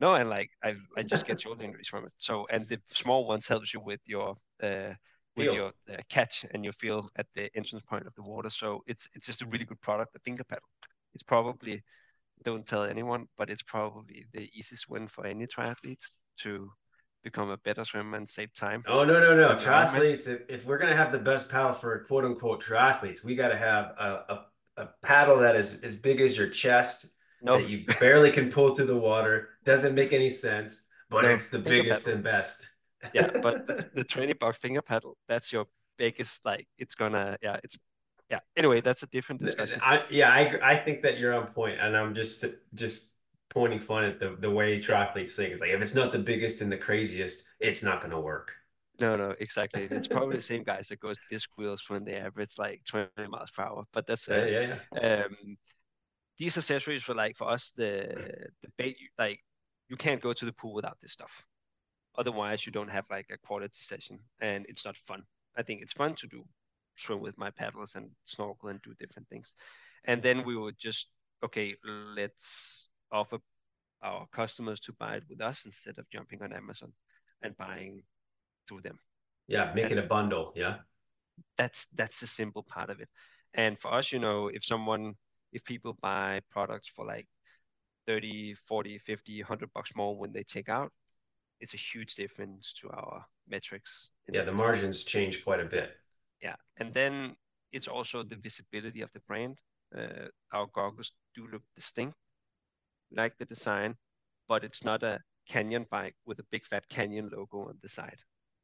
[0.00, 2.12] No, and like I I just get shoulder injuries from it.
[2.16, 4.94] So and the small ones helps you with your uh
[5.36, 8.50] with your uh, catch and your feel at the entrance point of the water.
[8.50, 10.12] So it's it's just a really good product.
[10.12, 10.68] The finger paddle.
[11.14, 11.82] It's probably
[12.42, 16.70] don't tell anyone, but it's probably the easiest win for any triathletes to
[17.22, 18.84] become a better swimmer and save time.
[18.86, 19.56] Oh no no no!
[19.56, 23.48] Triathletes, if, if we're gonna have the best paddle for quote unquote triathletes, we got
[23.48, 27.60] to have a, a, a paddle that is as big as your chest nope.
[27.60, 29.50] that you barely can pull through the water.
[29.64, 32.68] Doesn't make any sense, but no, it's the biggest and best.
[33.12, 35.66] Yeah, but the, the 20 buck finger paddle, that's your
[35.98, 37.78] biggest, like, it's gonna, yeah, it's,
[38.30, 38.40] yeah.
[38.56, 39.80] Anyway, that's a different discussion.
[39.82, 42.44] I, yeah, I, I think that you're on point, and I'm just,
[42.74, 43.12] just
[43.50, 45.52] pointing fun at the, the way triathletes think.
[45.52, 48.52] It's like, if it's not the biggest and the craziest, it's not gonna work.
[49.00, 49.88] No, no, exactly.
[49.90, 53.50] It's probably the same guys that goes disc wheels when they average like 20 miles
[53.50, 53.84] per hour.
[53.92, 55.24] But that's uh, yeah, yeah, yeah.
[55.24, 55.56] Um,
[56.38, 58.14] these accessories were like for us the
[58.62, 59.40] the bait like
[59.88, 61.44] you can't go to the pool without this stuff
[62.16, 65.22] otherwise you don't have like a quality session and it's not fun.
[65.56, 66.44] I think it's fun to do
[66.96, 69.52] swim with my paddles and snorkel and do different things.
[70.04, 71.08] And then we would just
[71.44, 73.38] okay let's offer
[74.02, 76.92] our customers to buy it with us instead of jumping on amazon
[77.42, 78.02] and buying
[78.68, 78.98] through them.
[79.48, 80.76] Yeah make that's, it a bundle yeah.
[81.58, 83.08] That's that's the simple part of it.
[83.54, 85.14] And for us you know if someone
[85.52, 87.26] if people buy products for like
[88.06, 90.92] 30 40 50 100 bucks more when they check out
[91.60, 95.90] it's a huge difference to our metrics yeah the margins change quite a bit.
[96.42, 97.36] Yeah and then
[97.72, 99.58] it's also the visibility of the brand.
[99.96, 102.16] Uh, our goggles do look distinct.
[103.10, 103.96] Like the design
[104.48, 108.18] but it's not a canyon bike with a big fat canyon logo on the side.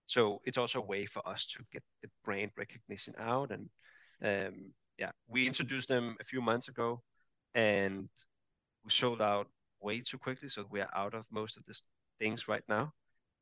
[0.07, 3.68] So it's also a way for us to get the brand recognition out and
[4.22, 7.03] um, yeah, we introduced them a few months ago,
[7.55, 8.09] and
[8.84, 9.49] we sold out
[9.80, 10.49] way too quickly.
[10.51, 11.82] So we are out of most of these
[12.21, 12.93] things right now.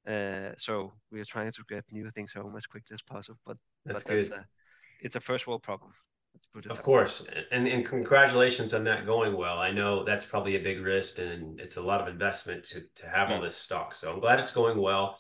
[0.07, 3.39] Uh, so we are trying to get new things home as quickly as possible.
[3.45, 4.25] But that's but good.
[4.25, 4.47] That's a,
[5.03, 5.93] it's a first world problem.
[6.35, 6.73] Let's put it.
[6.73, 9.59] of course, and and congratulations on that going well.
[9.59, 13.09] I know that's probably a big risk, and it's a lot of investment to to
[13.09, 13.45] have all mm.
[13.45, 13.95] this stock.
[13.95, 15.19] So I'm glad it's going well.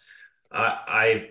[0.50, 1.28] I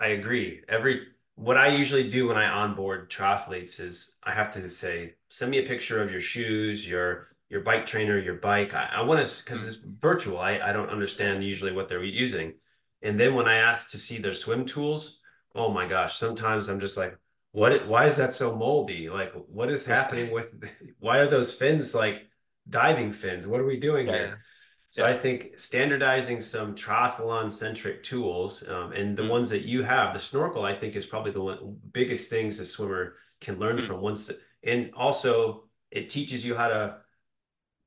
[0.00, 0.62] I agree.
[0.68, 5.50] Every what I usually do when I onboard triathletes is I have to say, send
[5.50, 8.74] me a picture of your shoes, your your bike trainer, your bike.
[8.74, 10.38] I, I want to because it's virtual.
[10.38, 12.54] I, I don't understand usually what they're using.
[13.02, 15.20] And then when I ask to see their swim tools,
[15.54, 17.16] oh my gosh, sometimes I'm just like,
[17.52, 19.08] what why is that so moldy?
[19.08, 20.54] Like what is happening with
[20.98, 22.26] why are those fins like
[22.68, 23.46] diving fins?
[23.46, 24.12] What are we doing yeah.
[24.12, 24.38] here?
[24.90, 25.14] So yeah.
[25.14, 29.30] I think standardizing some triathlon centric tools um, and the mm.
[29.30, 32.64] ones that you have, the snorkel, I think is probably the one, biggest things a
[32.64, 33.82] swimmer can learn mm.
[33.82, 34.30] from once.
[34.62, 36.96] And also it teaches you how to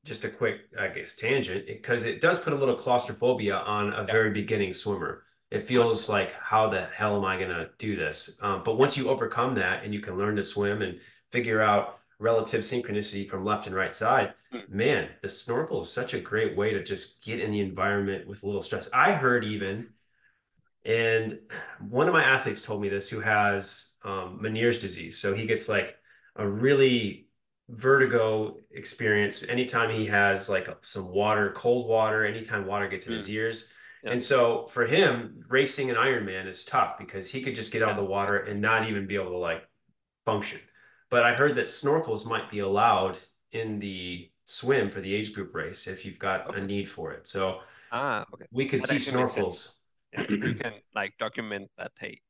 [0.06, 4.04] just a quick, I guess, tangent because it does put a little claustrophobia on a
[4.04, 5.24] very beginning swimmer.
[5.52, 8.38] It feels like, how the hell am I going to do this?
[8.42, 11.00] Um, but once you overcome that and you can learn to swim and
[11.32, 14.70] figure out relative synchronicity from left and right side, mm.
[14.70, 18.44] man, the snorkel is such a great way to just get in the environment with
[18.44, 18.90] a little stress.
[18.94, 19.88] I heard even,
[20.86, 21.40] and
[21.80, 25.18] one of my athletes told me this who has um, Meniere's disease.
[25.18, 25.96] So he gets like
[26.36, 27.29] a really
[27.70, 33.18] vertigo experience anytime he has like some water, cold water, anytime water gets in mm.
[33.18, 33.70] his ears.
[34.04, 34.14] Yep.
[34.14, 37.92] And so for him, racing an Ironman is tough because he could just get out
[37.92, 39.68] of the water and not even be able to like
[40.26, 40.60] function.
[41.10, 43.18] But I heard that snorkels might be allowed
[43.52, 46.60] in the swim for the age group race if you've got okay.
[46.60, 47.28] a need for it.
[47.28, 47.60] So
[47.92, 48.46] ah, okay.
[48.52, 49.74] we could that see snorkels.
[50.14, 51.92] Yeah, you can like document that.
[52.00, 52.22] Hey,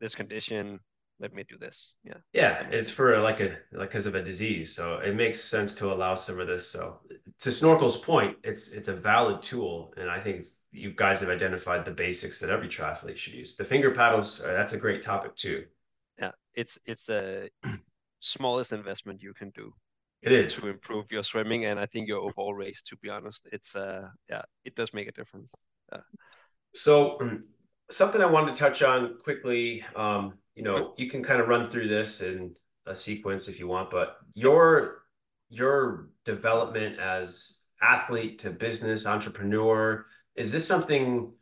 [0.00, 0.80] this condition.
[1.20, 1.94] Let me do this.
[2.04, 2.18] Yeah.
[2.32, 5.92] Yeah, it's for like a like because of a disease, so it makes sense to
[5.92, 6.68] allow some of this.
[6.68, 7.00] So
[7.40, 11.84] to snorkel's point, it's it's a valid tool, and I think you guys have identified
[11.84, 13.54] the basics that every triathlete should use.
[13.54, 15.66] The finger paddles, uh, that's a great topic too.
[16.18, 17.48] Yeah, it's it's the
[18.18, 19.72] smallest investment you can do
[20.24, 23.46] it is to improve your swimming and i think your overall race to be honest
[23.52, 25.52] it's uh yeah it does make a difference
[25.92, 26.00] yeah.
[26.74, 27.18] so
[27.90, 31.70] something i wanted to touch on quickly um you know you can kind of run
[31.70, 32.54] through this in
[32.86, 35.02] a sequence if you want but your
[35.48, 41.32] your development as athlete to business entrepreneur is this something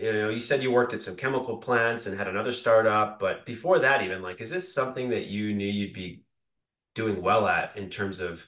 [0.00, 3.44] you know, you said you worked at some chemical plants and had another startup, but
[3.44, 6.22] before that, even like, is this something that you knew you'd be
[6.94, 8.46] doing well at in terms of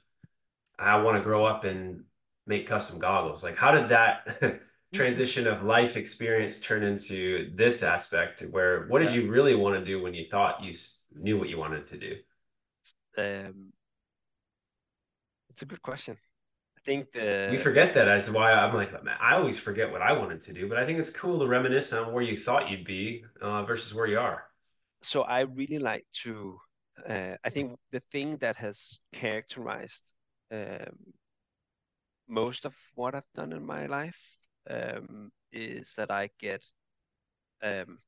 [0.78, 2.04] I want to grow up and
[2.46, 3.44] make custom goggles?
[3.44, 4.40] Like, how did that
[4.92, 9.22] transition of life experience turn into this aspect where what did Yeah.
[9.22, 10.74] you really want to do when you thought you
[11.14, 12.16] knew what you wanted to do?
[13.16, 13.72] Um,
[15.50, 16.16] it's a good question.
[16.78, 20.12] I think the we forget that as why I'm like, I always forget what I
[20.12, 22.84] wanted to do, but I think it's cool to reminisce on where you thought you'd
[22.84, 24.44] be uh, versus where you are.
[25.02, 26.58] so I really like to.
[27.08, 30.12] Uh, I think the thing that has characterized
[30.52, 30.94] um,
[32.28, 34.20] most of what I've done in my life
[34.70, 36.62] um, is that I get.
[37.62, 37.98] Um,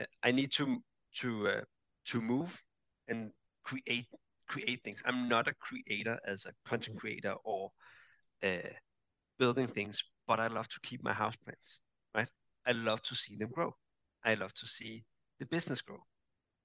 [0.00, 0.82] uh, I need to
[1.20, 1.60] to uh,
[2.06, 2.60] to move
[3.08, 3.30] and
[3.64, 4.06] create
[4.48, 5.02] create things.
[5.04, 7.70] I'm not a creator as a content creator or
[8.44, 8.68] uh,
[9.38, 11.80] building things, but I love to keep my houseplants,
[12.14, 12.28] right?
[12.66, 13.74] I love to see them grow.
[14.24, 15.04] I love to see
[15.40, 15.98] the business grow.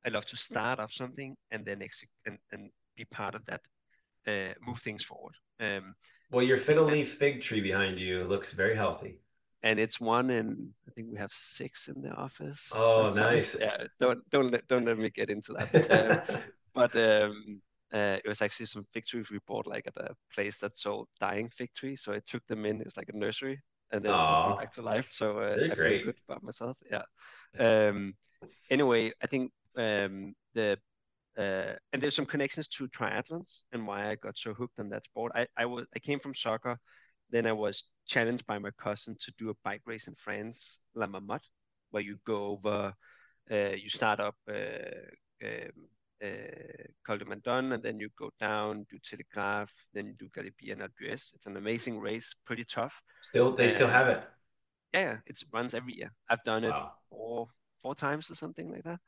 [0.06, 3.62] I love to start up something and then execute and, and be part of that,
[4.28, 5.36] uh, move things forward.
[5.60, 5.96] Um,
[6.32, 9.20] Well, your fiddle leaf fig tree behind you looks very healthy.
[9.64, 12.70] and it's one and I think we have six in the office.
[12.72, 13.56] Oh, That size.
[13.56, 13.56] nice.
[13.60, 15.70] Yeah, don't don't let don't let me get into that.
[15.90, 16.22] Um,
[16.74, 17.62] but um,
[17.94, 21.08] uh, it was actually some fig trees we bought like at a place that sold
[21.20, 22.02] dying fig trees.
[22.04, 22.80] So I took them in.
[22.82, 23.60] It was like a nursery,
[23.92, 25.08] and then them back to life.
[25.12, 26.02] So uh, I great.
[26.02, 26.78] feel good about myself.
[26.92, 27.04] Yeah.
[27.60, 28.16] Um,
[28.70, 30.78] anyway, I think um, the
[31.38, 35.06] uh, and there's some connections to triathlons and why I got so hooked on that
[35.06, 35.32] sport.
[35.36, 36.78] I I was I came from soccer,
[37.30, 41.08] then I was challenged by my cousin to do a bike race in France, La
[41.08, 41.50] Marmotte,
[41.92, 42.94] where you go over,
[43.52, 44.56] uh, you start up uh,
[45.44, 45.88] um,
[46.24, 50.74] uh, Col de Glandon, and then you go down, do Telegraph, then you do Galibier
[50.74, 51.34] and d'Huez.
[51.36, 53.02] It's an amazing race, pretty tough.
[53.22, 54.24] Still, they still have it.
[54.94, 56.12] Yeah, yeah, it runs every year.
[56.30, 56.94] I've done it Wow.
[57.10, 57.48] four
[57.82, 59.00] four times or something like that.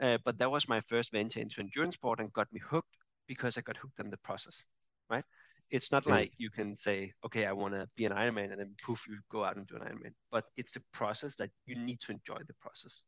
[0.00, 2.96] Uh, but that was my first venture into endurance sport and got me hooked
[3.26, 4.64] because I got hooked on the process,
[5.10, 5.24] right?
[5.70, 6.10] It's not Mm.
[6.10, 9.18] like you can say, okay, I want to be an Ironman and then poof, you
[9.30, 10.14] go out and do an Ironman.
[10.30, 13.04] But it's the process that you need to enjoy the process,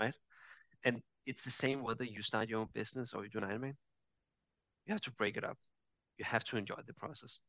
[0.00, 0.14] right?
[0.84, 3.74] And it's the same whether you start your own business or you do an Ironman.
[4.86, 5.58] You have to break it up.
[6.18, 7.40] You have to enjoy the process.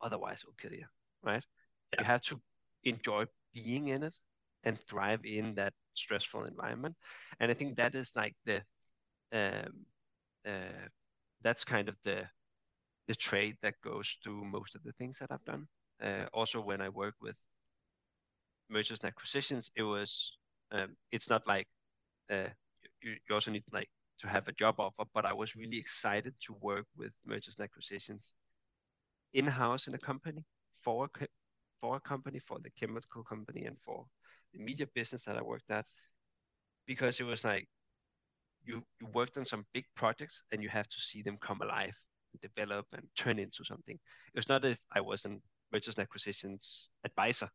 [0.00, 0.86] Otherwise, it'll kill you,
[1.22, 1.44] right?
[1.92, 2.00] Yeah.
[2.00, 2.40] You have to
[2.84, 4.16] enjoy being in it
[4.64, 6.96] and thrive in that stressful environment.
[7.38, 8.58] And I think that is like the,
[9.32, 9.86] um,
[10.46, 10.88] uh,
[11.42, 12.24] that's kind of the,
[13.08, 15.66] the trade that goes through most of the things that I've done.
[16.02, 17.36] Uh, also, when I work with
[18.68, 20.38] mergers and acquisitions, it was,
[20.72, 21.68] um, it's not like
[22.30, 22.50] uh,
[23.02, 23.90] you, you also need like
[24.20, 27.64] to have a job offer, but I was really excited to work with mergers and
[27.64, 28.32] acquisitions
[29.32, 30.44] in-house in a company
[30.80, 31.26] for a,
[31.80, 34.04] for a company, for the chemical company, and for
[34.52, 35.86] the media business that I worked at,
[36.86, 37.68] because it was like
[38.64, 41.94] you you worked on some big projects and you have to see them come alive,
[42.42, 43.96] develop, and turn into something.
[43.96, 45.40] It was not if I was an
[45.72, 47.48] mergers and acquisitions advisor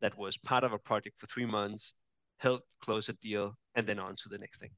[0.00, 1.94] that was part of a project for three months,
[2.38, 4.70] helped close a deal, and then on to the next thing.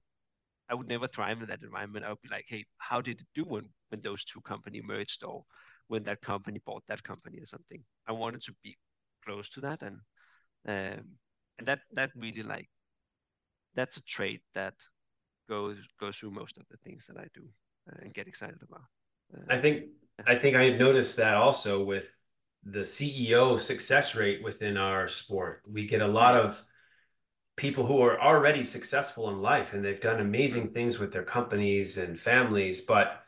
[0.70, 2.04] I would never thrive in that environment.
[2.04, 5.24] I would be like, hey, how did it do when, when those two companies merged
[5.24, 5.44] or
[5.90, 7.82] when that company bought that company or something?
[8.06, 8.76] I wanted to be
[9.24, 9.96] close to that and
[10.68, 11.04] um,
[11.58, 12.68] and that that really like
[13.74, 14.74] that's a trait that
[15.48, 17.42] goes goes through most of the things that I do
[17.90, 18.86] uh, and get excited about.
[19.34, 19.86] Uh, I think
[20.26, 22.14] I think I noticed that also with
[22.62, 25.62] the CEO success rate within our sport.
[25.66, 26.62] We get a lot of
[27.56, 31.98] people who are already successful in life and they've done amazing things with their companies
[31.98, 33.19] and families, but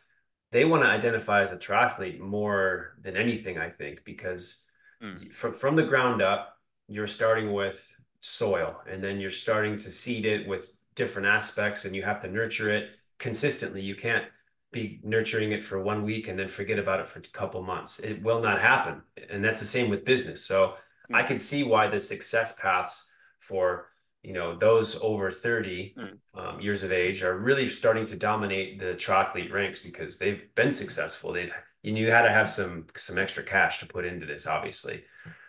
[0.53, 4.67] they want to identify as a triathlete more than anything, I think, because
[5.03, 5.33] Mm.
[5.33, 10.25] from from the ground up, you're starting with soil and then you're starting to seed
[10.27, 13.83] it with different aspects and you have to nurture it consistently.
[13.83, 14.27] You can't
[14.73, 17.99] be nurturing it for one week and then forget about it for a couple months.
[17.99, 19.03] It will not happen.
[19.31, 20.45] And that's the same with business.
[20.45, 20.77] So
[21.13, 21.27] I Mm.
[21.29, 23.92] can see why the success paths for
[24.23, 26.19] you know those over 30 Mm.
[26.35, 30.73] um, years of age are really starting to dominate the triathlete ranks because they've been
[30.73, 31.33] successful.
[31.33, 31.53] They've
[31.83, 35.05] you, you had to have some some extra cash to put into this, obviously.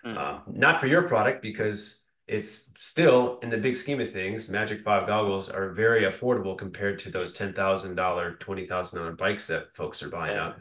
[0.06, 0.18] Mm.
[0.18, 4.50] Um, not for your product because it's still in the big scheme of things.
[4.50, 9.12] Magic Five goggles are very affordable compared to those ten thousand dollar, twenty thousand dollar
[9.14, 10.48] bikes that folks are buying Yeah.
[10.48, 10.60] up.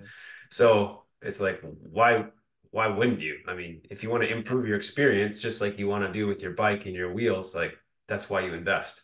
[0.51, 2.27] So it's like, why
[2.73, 3.39] why wouldn't you?
[3.49, 6.27] I mean, if you want to improve your experience, just like you want to do
[6.27, 7.75] with your bike and your wheels, like
[8.09, 9.03] that's why you invest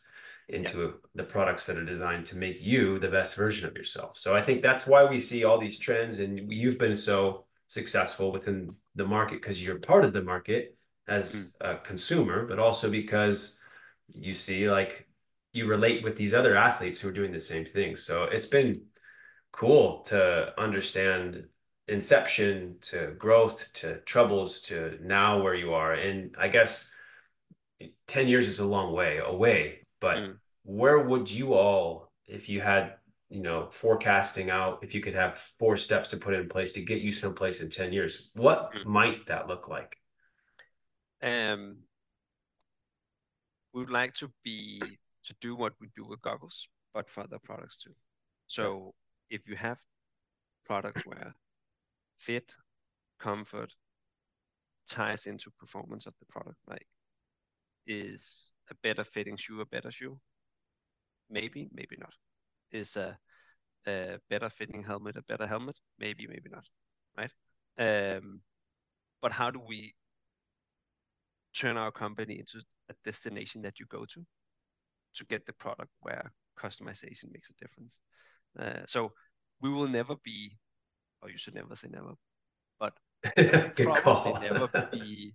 [0.49, 4.16] into the products that are designed to make you the best version of yourself.
[4.16, 8.32] So I think that's why we see all these trends, and you've been so successful
[8.32, 10.76] within the market because you're part of the market
[11.07, 11.72] as mm.
[11.72, 13.61] a consumer, but also because
[14.09, 15.07] you see like
[15.53, 17.96] you relate with these other athletes who are doing the same thing.
[17.96, 18.82] So it's been
[19.53, 21.44] cool to understand
[21.88, 25.94] inception to growth to troubles to now where you are.
[25.94, 26.92] And I guess
[28.06, 30.36] 10 years is a long way away, but mm.
[30.64, 32.94] where would you all, if you had,
[33.28, 36.80] you know, forecasting out, if you could have four steps to put in place to
[36.80, 38.84] get you someplace in 10 years, what mm.
[38.86, 39.96] might that look like?
[41.22, 41.78] Um,
[43.72, 44.80] we would like to be
[45.24, 47.92] to do what we do with goggles, but for other products too.
[48.46, 48.94] So
[49.30, 49.78] if you have
[50.64, 51.34] products where
[52.18, 52.54] fit,
[53.20, 53.74] comfort
[54.88, 56.86] ties into performance of the product, like
[57.89, 60.20] is a better fitting shoe a better shoe?
[61.30, 62.12] Maybe, maybe not.
[62.70, 63.18] Is a,
[63.86, 65.76] a better fitting helmet a better helmet?
[65.99, 66.64] Maybe, maybe not.
[67.16, 67.32] Right?
[67.78, 68.41] Um,
[69.20, 69.95] but how do we
[71.57, 72.61] turn our company into
[72.91, 74.24] a destination that you go to
[75.14, 77.99] to get the product where customization makes a difference?
[78.59, 79.12] Uh, so
[79.61, 80.57] we will never be,
[81.22, 82.12] or you should never say never,
[82.78, 82.93] but
[84.03, 85.34] probably never be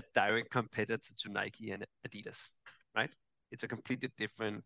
[0.00, 2.50] a direct competitor to Nike and Adidas,
[2.96, 3.10] right?
[3.50, 4.64] It's a completely different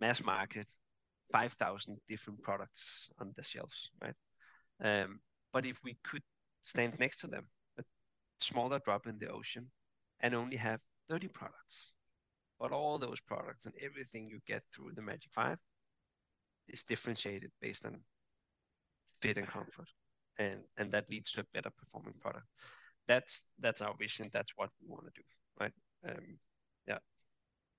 [0.00, 0.68] mass market,
[1.32, 4.14] 5,000 different products on the shelves, right?
[4.82, 5.20] Um,
[5.52, 6.22] but if we could
[6.62, 7.44] stand next to them,
[7.78, 7.82] a
[8.38, 9.70] smaller drop in the ocean,
[10.20, 11.92] and only have 30 products,
[12.58, 15.58] but all those products and everything you get through the Magic 5
[16.68, 18.00] is differentiated based on
[19.20, 19.88] fit and comfort.
[20.38, 22.46] And, and that leads to a better performing product
[23.10, 24.30] that's that's our vision.
[24.32, 25.26] That's what we want to do,
[25.58, 25.72] right?
[26.08, 26.38] Um,
[26.86, 26.98] yeah.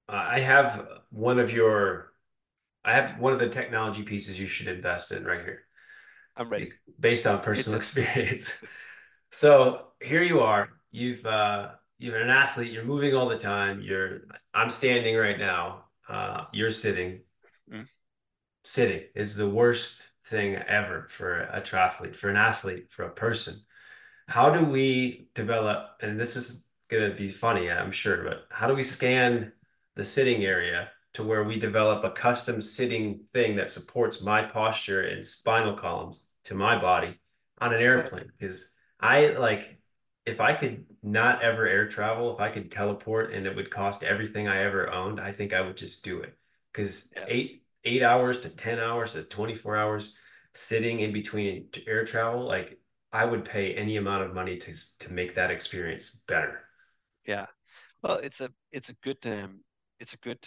[0.10, 2.12] Uh, I have one of your,
[2.84, 5.62] I have one of the technology pieces you should invest in right here.
[6.36, 6.74] I'm ready.
[7.00, 8.64] Based on personal experience.
[9.32, 10.70] so here you are.
[10.92, 12.74] You've uh, you're an athlete.
[12.74, 13.82] You're moving all the time.
[13.82, 14.24] You're.
[14.54, 15.86] I'm standing right now.
[16.10, 17.22] Uh, you're sitting.
[17.72, 17.88] Mm.
[18.66, 23.56] Sitting is the worst thing ever for a triathlete, for an athlete, for a person
[24.28, 28.68] how do we develop and this is going to be funny i'm sure but how
[28.68, 29.52] do we scan
[29.96, 35.02] the sitting area to where we develop a custom sitting thing that supports my posture
[35.02, 37.20] and spinal columns to my body
[37.60, 38.32] on an airplane?
[38.40, 39.78] Because i like
[40.26, 44.04] if i could not ever air travel if i could teleport and it would cost
[44.04, 46.38] everything i ever owned i think i would just do it.
[46.72, 47.26] Because yeah.
[47.28, 50.16] eight eight hours to 10 hours to 24 hours
[50.54, 52.78] sitting in between air travel like
[53.14, 56.62] I would pay any amount of money to to make that experience better.
[57.26, 57.46] Yeah,
[58.02, 59.62] well, it's a it's a good um,
[60.00, 60.40] it's a good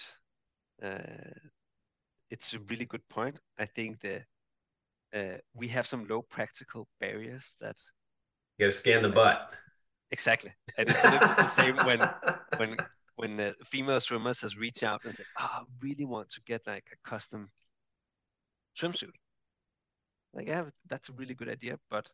[0.83, 1.33] uh,
[2.31, 3.39] it's a really good point.
[3.59, 4.25] I think that
[5.15, 7.77] uh, we have some low practical barriers that
[8.59, 9.53] you got to scan the butt.
[10.11, 12.09] Exactly, and it's a little the same when
[12.57, 12.77] when
[13.17, 16.67] when the female swimmers has reached out and said, oh, "I really want to get
[16.67, 17.51] like a custom
[18.77, 19.11] swimsuit."
[20.33, 22.09] Like, yeah, that's a really good idea, but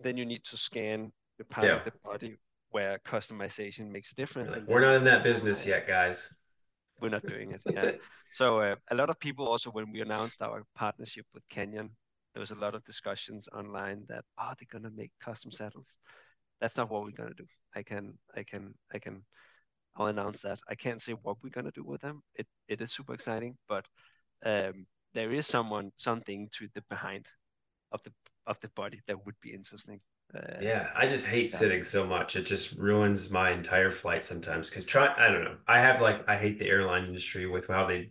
[0.00, 1.76] then you need to scan the part yeah.
[1.76, 2.36] of the body
[2.70, 4.52] where customization makes a difference.
[4.52, 6.34] Like, we're not in that business yet, guys.
[7.00, 7.62] We're not doing it.
[7.66, 7.92] Yeah.
[8.32, 11.90] so uh, a lot of people also, when we announced our partnership with Canyon,
[12.34, 15.96] there was a lot of discussions online that are oh, they gonna make custom saddles?
[16.60, 17.46] That's not what we're gonna do.
[17.74, 19.22] I can, I can, I can.
[19.96, 20.58] I'll announce that.
[20.68, 22.20] I can't say what we're gonna do with them.
[22.34, 23.86] It it is super exciting, but
[24.44, 24.84] um,
[25.14, 27.26] there is someone something to the behind
[27.92, 28.12] of the
[28.46, 30.00] of the body that would be interesting.
[30.34, 31.56] Uh, yeah, I just hate yeah.
[31.56, 32.36] sitting so much.
[32.36, 34.70] It just ruins my entire flight sometimes.
[34.70, 35.56] Cause try, I don't know.
[35.68, 38.10] I have like, I hate the airline industry with how they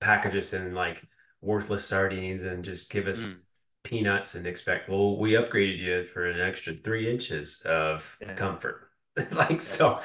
[0.00, 1.02] package us in like
[1.40, 3.36] worthless sardines and just give us mm.
[3.82, 8.34] peanuts and expect, well, we upgraded you for an extra three inches of yeah.
[8.34, 8.90] comfort.
[9.32, 9.58] like, yeah.
[9.58, 10.00] so,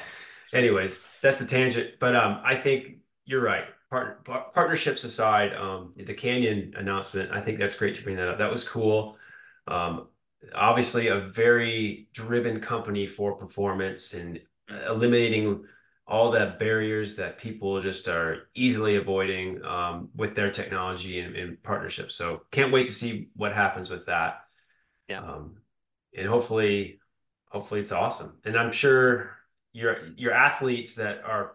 [0.54, 1.92] anyways, that's a tangent.
[2.00, 3.66] But um, I think you're right.
[3.90, 4.24] Part,
[4.54, 8.38] partnerships aside, um, the Canyon announcement, I think that's great to bring that up.
[8.38, 9.18] That was cool.
[9.68, 10.08] Um,
[10.56, 14.40] obviously, a very driven company for performance and
[14.88, 15.66] eliminating
[16.08, 21.64] all the barriers that people just are easily avoiding um, with their technology and, and
[21.64, 22.16] partnerships.
[22.16, 24.42] So can't wait to see what happens with that.
[25.08, 25.22] Yeah.
[25.22, 25.58] Um,
[26.18, 27.00] and hopefully,
[27.50, 28.40] hopefully it's awesome.
[28.44, 29.32] And I'm sure
[29.74, 31.54] your your athletes that are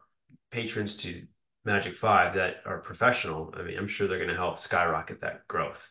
[0.51, 1.27] patrons to
[1.65, 3.53] Magic Five that are professional.
[3.57, 5.87] I mean, I'm sure they're going to help skyrocket that growth.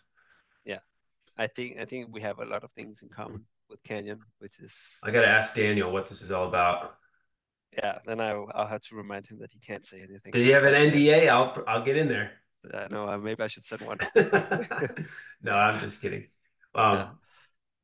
[1.37, 4.59] I think I think we have a lot of things in common with Canyon, which
[4.59, 4.97] is.
[5.03, 6.95] I got to ask Daniel what this is all about.
[7.77, 10.31] Yeah, then I, I'll have to remind him that he can't say anything.
[10.31, 11.27] Does you have an NDA?
[11.27, 12.31] I'll I'll get in there.
[12.73, 13.97] Uh, no, uh, maybe I should send one.
[15.41, 16.27] no, I'm just kidding.
[16.73, 17.07] Um, yeah.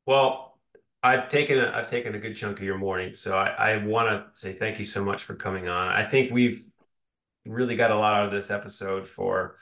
[0.06, 0.58] Well,
[1.02, 4.08] I've taken a, I've taken a good chunk of your morning, so I, I want
[4.08, 5.88] to say thank you so much for coming on.
[5.88, 6.64] I think we've
[7.44, 9.56] really got a lot out of this episode for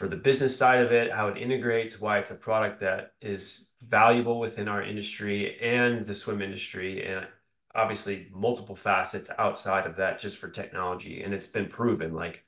[0.00, 3.74] for the business side of it, how it integrates, why it's a product that is
[3.86, 7.26] valuable within our industry and the swim industry, and
[7.74, 11.22] obviously multiple facets outside of that just for technology.
[11.22, 12.14] And it's been proven.
[12.14, 12.42] Like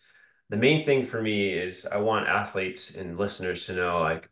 [0.49, 4.31] the main thing for me is I want athletes and listeners to know like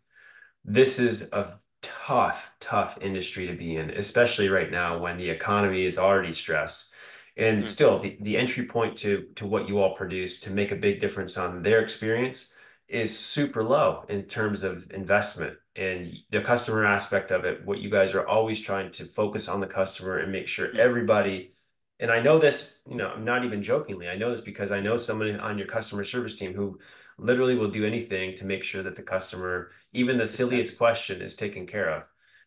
[0.65, 5.85] this is a tough, tough industry to be in, especially right now when the economy
[5.85, 6.91] is already stressed.
[7.37, 7.67] And mm.
[7.67, 11.01] still, the, the entry point to to what you all produce to make a big
[11.01, 12.55] difference on their experience
[12.91, 17.65] is super low in terms of investment and the customer aspect of it.
[17.65, 20.77] What you guys are always trying to focus on the customer and make sure mm.
[20.77, 21.53] everybody.
[22.01, 24.09] And I know this, you know, I'm not even jokingly.
[24.09, 26.81] I know this because I know someone on your customer service team who
[27.17, 31.37] literally will do anything to make sure that the customer, even the silliest question, is
[31.37, 32.03] taken care of.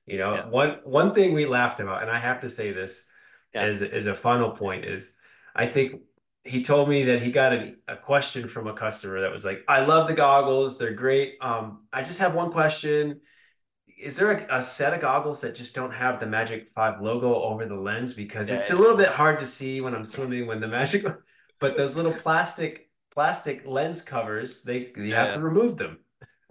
[0.06, 0.50] You know, yeah.
[0.50, 3.10] one one thing we laughed about, and I have to say this
[3.54, 3.62] yeah.
[3.64, 5.16] as as a final point is,
[5.56, 6.02] I think
[6.44, 9.64] he told me that he got a, a question from a customer that was like,
[9.68, 11.36] "I love the goggles; they're great.
[11.42, 13.22] Um, I just have one question."
[14.04, 17.42] is there a, a, set of goggles that just don't have the Magic Five logo
[17.42, 18.76] over the lens because yeah, it's yeah.
[18.76, 21.06] a little bit hard to see when I'm swimming when the Magic,
[21.60, 26.00] but those little plastic plastic lens covers, they you yeah, have to remove them.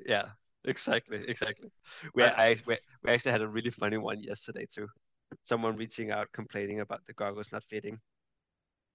[0.05, 0.27] Yeah,
[0.65, 1.71] exactly, exactly.
[2.15, 4.89] We I we, we actually had a really funny one yesterday too.
[5.43, 7.99] Someone reaching out complaining about the goggles not fitting,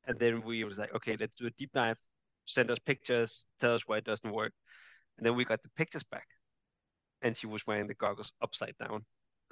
[0.08, 1.98] and then we was like, okay, let's do a deep dive.
[2.46, 4.54] Send us pictures, tell us why it doesn't work,
[5.18, 6.28] and then we got the pictures back,
[7.22, 9.06] and she was wearing the goggles upside down,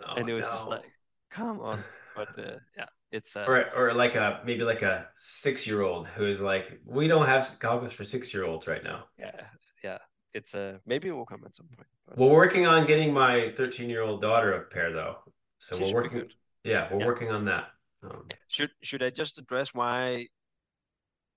[0.07, 0.51] oh, and it was no.
[0.51, 0.91] just like,
[1.29, 1.83] come on.
[2.15, 6.07] But uh, yeah, it's uh, or or like a maybe like a six year old
[6.07, 9.05] who is like, we don't have goggles for six year olds right now.
[9.19, 9.41] Yeah,
[9.83, 9.97] yeah.
[10.33, 11.87] It's a uh, maybe it will come at some point.
[12.07, 15.17] But, we're working on getting my thirteen year old daughter a pair though,
[15.59, 16.29] so we're working.
[16.63, 17.05] Yeah, we're yeah.
[17.05, 17.65] working on that.
[18.03, 20.27] Um, should should I just address why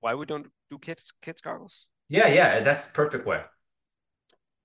[0.00, 1.86] why we don't do kids kids goggles?
[2.08, 3.42] Yeah, yeah, that's perfect way.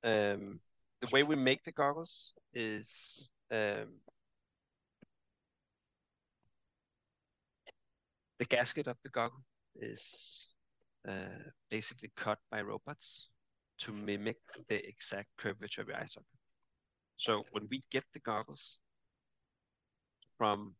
[0.03, 0.59] Um,
[1.01, 3.87] the way we make the goggles is um
[8.43, 9.43] The gasket of the goggle
[9.75, 10.49] is
[11.07, 13.29] uh, basically cut by robots
[13.79, 16.27] to mimic the exact curvature of the eye socket.
[17.15, 18.79] So when we get the goggles
[20.37, 20.75] from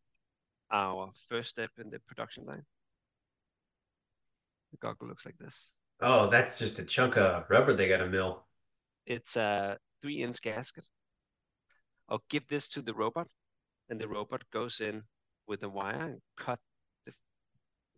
[0.72, 2.66] our first step in the production line,
[4.74, 5.74] the goggle looks like this.
[6.01, 8.45] Oh, that's just a chunk of rubber they got to mill.
[9.05, 10.86] It's a three inch gasket.
[12.09, 13.28] I'll give this to the robot,
[13.89, 15.03] and the robot goes in
[15.47, 16.59] with a wire and cut
[17.05, 17.13] the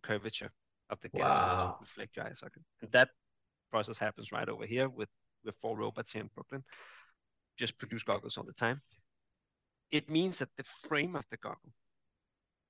[0.02, 0.52] curvature
[0.90, 1.58] of the gasket wow.
[1.58, 2.62] to reflect your eye socket.
[2.82, 3.08] And that
[3.70, 5.08] process happens right over here with,
[5.44, 6.62] with four robots here in Brooklyn.
[7.58, 8.80] Just produce goggles all the time.
[9.90, 11.72] It means that the frame of the goggle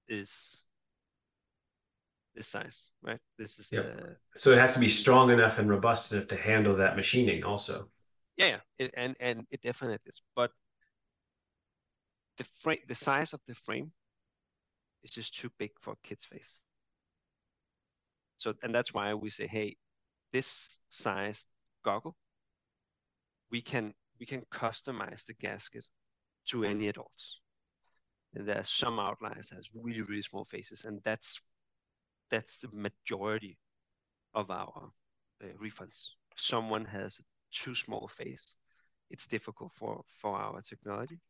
[0.08, 0.62] is
[2.36, 3.18] this size, right?
[3.38, 3.84] This is yep.
[3.84, 7.42] the so it has to be strong enough and robust enough to handle that machining
[7.42, 7.88] also.
[8.36, 8.58] Yeah, yeah.
[8.78, 10.20] It, and and it definitely is.
[10.36, 10.50] But
[12.36, 13.90] the frame the size of the frame
[15.02, 16.60] is just too big for a kid's face.
[18.36, 19.76] So, and that's why we say, hey,
[20.32, 21.46] this size
[21.84, 22.14] goggle,
[23.50, 25.86] we can we can customize the gasket
[26.48, 27.40] to any adults.
[28.34, 31.40] And there are some outliers that has really really small faces, and that's
[32.30, 33.58] that's the majority
[34.34, 34.90] of our
[35.42, 36.02] uh, refunds.
[36.32, 37.22] If someone has a
[37.52, 38.56] too small face,
[39.10, 41.20] it's difficult for for our technology.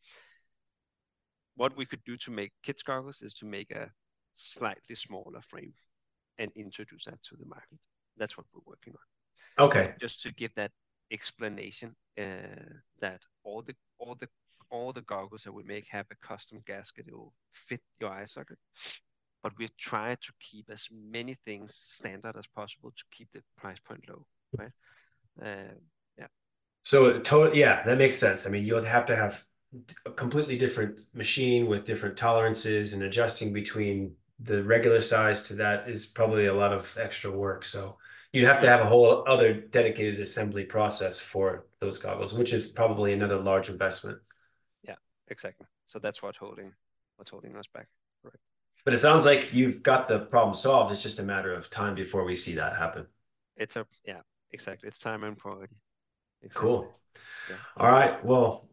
[1.57, 3.91] What we could do to make kids goggles is to make a
[4.35, 5.73] slightly smaller frame
[6.39, 7.79] and introduce that to the market.
[8.19, 9.67] That's what we're working on.
[9.67, 9.95] Okay.
[10.01, 10.71] Just to give that
[11.11, 14.29] explanation uh, that all the all the
[14.71, 17.07] all the goggles that we make have a custom gasket.
[17.09, 18.59] It will fit your eye socket,
[19.43, 23.79] but we try to keep as many things standard as possible to keep the price
[23.87, 24.27] point low.
[24.57, 24.73] Right.
[25.41, 25.75] Uh,
[26.19, 26.27] yeah.
[26.83, 28.47] So total, yeah, that makes sense.
[28.47, 29.45] I mean, you'll have to have
[30.05, 35.89] a completely different machine with different tolerances and adjusting between the regular size to that
[35.89, 37.65] is probably a lot of extra work.
[37.65, 37.97] So
[38.33, 42.69] you'd have to have a whole other dedicated assembly process for those goggles, which is
[42.69, 44.19] probably another large investment.
[44.83, 44.97] Yeah,
[45.29, 45.67] exactly.
[45.87, 46.73] So that's what's holding
[47.17, 47.89] what's holding us back.
[48.87, 50.93] But it sounds like you've got the problem solved.
[50.93, 53.07] It's just a matter of time before we see that happen.
[53.59, 54.21] It's a yeah,
[54.53, 54.89] exactly.
[54.89, 55.75] It's time and priority.
[56.43, 56.69] Exactly.
[56.69, 56.95] Cool.
[57.51, 57.57] Yeah.
[57.77, 58.25] All right.
[58.25, 58.71] Well,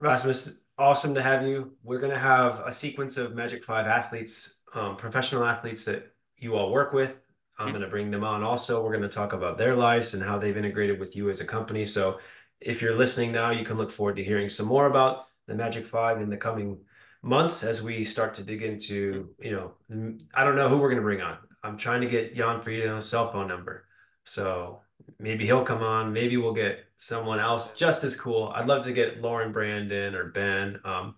[0.00, 1.76] Rasmus, awesome to have you.
[1.82, 6.70] We're gonna have a sequence of Magic Five athletes um, professional athletes that you all
[6.70, 7.18] work with.
[7.58, 7.72] I'm mm-hmm.
[7.72, 8.82] going to bring them on also.
[8.82, 11.44] We're going to talk about their lives and how they've integrated with you as a
[11.44, 11.84] company.
[11.84, 12.18] So
[12.60, 15.86] if you're listening now, you can look forward to hearing some more about the Magic
[15.86, 16.78] Five in the coming
[17.22, 21.02] months as we start to dig into, you know, I don't know who we're going
[21.02, 21.38] to bring on.
[21.62, 23.84] I'm trying to get Jan Frodeno's cell phone number.
[24.24, 24.80] So
[25.18, 26.12] maybe he'll come on.
[26.12, 28.52] Maybe we'll get someone else just as cool.
[28.54, 30.80] I'd love to get Lauren Brandon or Ben.
[30.84, 31.16] Um,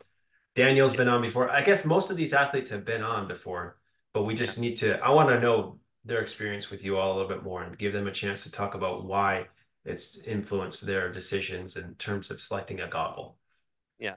[0.54, 1.50] Daniel's been on before.
[1.50, 3.76] I guess most of these athletes have been on before,
[4.12, 7.14] but we just need to, I want to know their experience with you all a
[7.14, 9.46] little bit more and give them a chance to talk about why
[9.84, 13.36] it's influenced their decisions in terms of selecting a goggle.
[13.98, 14.14] Yeah.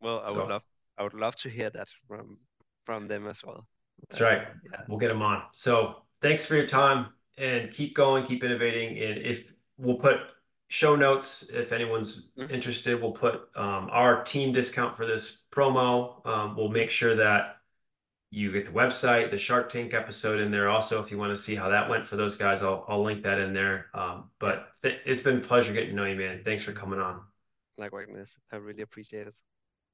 [0.00, 0.62] Well, I so, would love
[1.00, 2.36] I would love to hear that from
[2.84, 3.66] from them as well.
[4.02, 4.42] That's right.
[4.70, 4.80] Yeah.
[4.86, 5.44] We'll get them on.
[5.52, 7.06] So thanks for your time
[7.38, 8.98] and keep going, keep innovating.
[8.98, 10.18] And if we'll put
[10.68, 12.52] show notes, if anyone's mm-hmm.
[12.52, 16.26] interested, we'll put um, our team discount for this promo.
[16.26, 17.56] Um, we'll make sure that
[18.30, 20.68] you get the website, the Shark Tank episode in there.
[20.68, 23.22] Also, if you want to see how that went for those guys, I'll, I'll link
[23.22, 23.86] that in there.
[23.94, 26.42] Um, but th- it's been a pleasure getting to know you, man.
[26.44, 27.22] Thanks for coming on.
[27.78, 29.36] Likewise, I really appreciate it.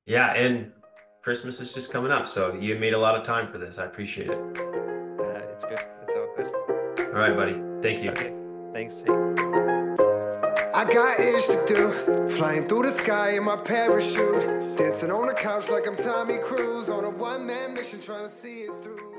[0.04, 0.72] Yeah, and
[1.27, 3.81] Christmas is just coming up, so you made a lot of time for this.
[3.81, 4.39] I appreciate it.
[4.39, 5.81] Uh, it's good.
[6.05, 7.09] It's all good.
[7.09, 7.61] All right, buddy.
[7.82, 8.12] Thank you.
[8.12, 8.32] Okay.
[8.73, 9.03] Thanks.
[10.73, 15.35] I got ish to do, flying through the sky in my parachute, dancing on the
[15.35, 19.15] couch like I'm Tommy Cruise on a one man mission trying to see it through.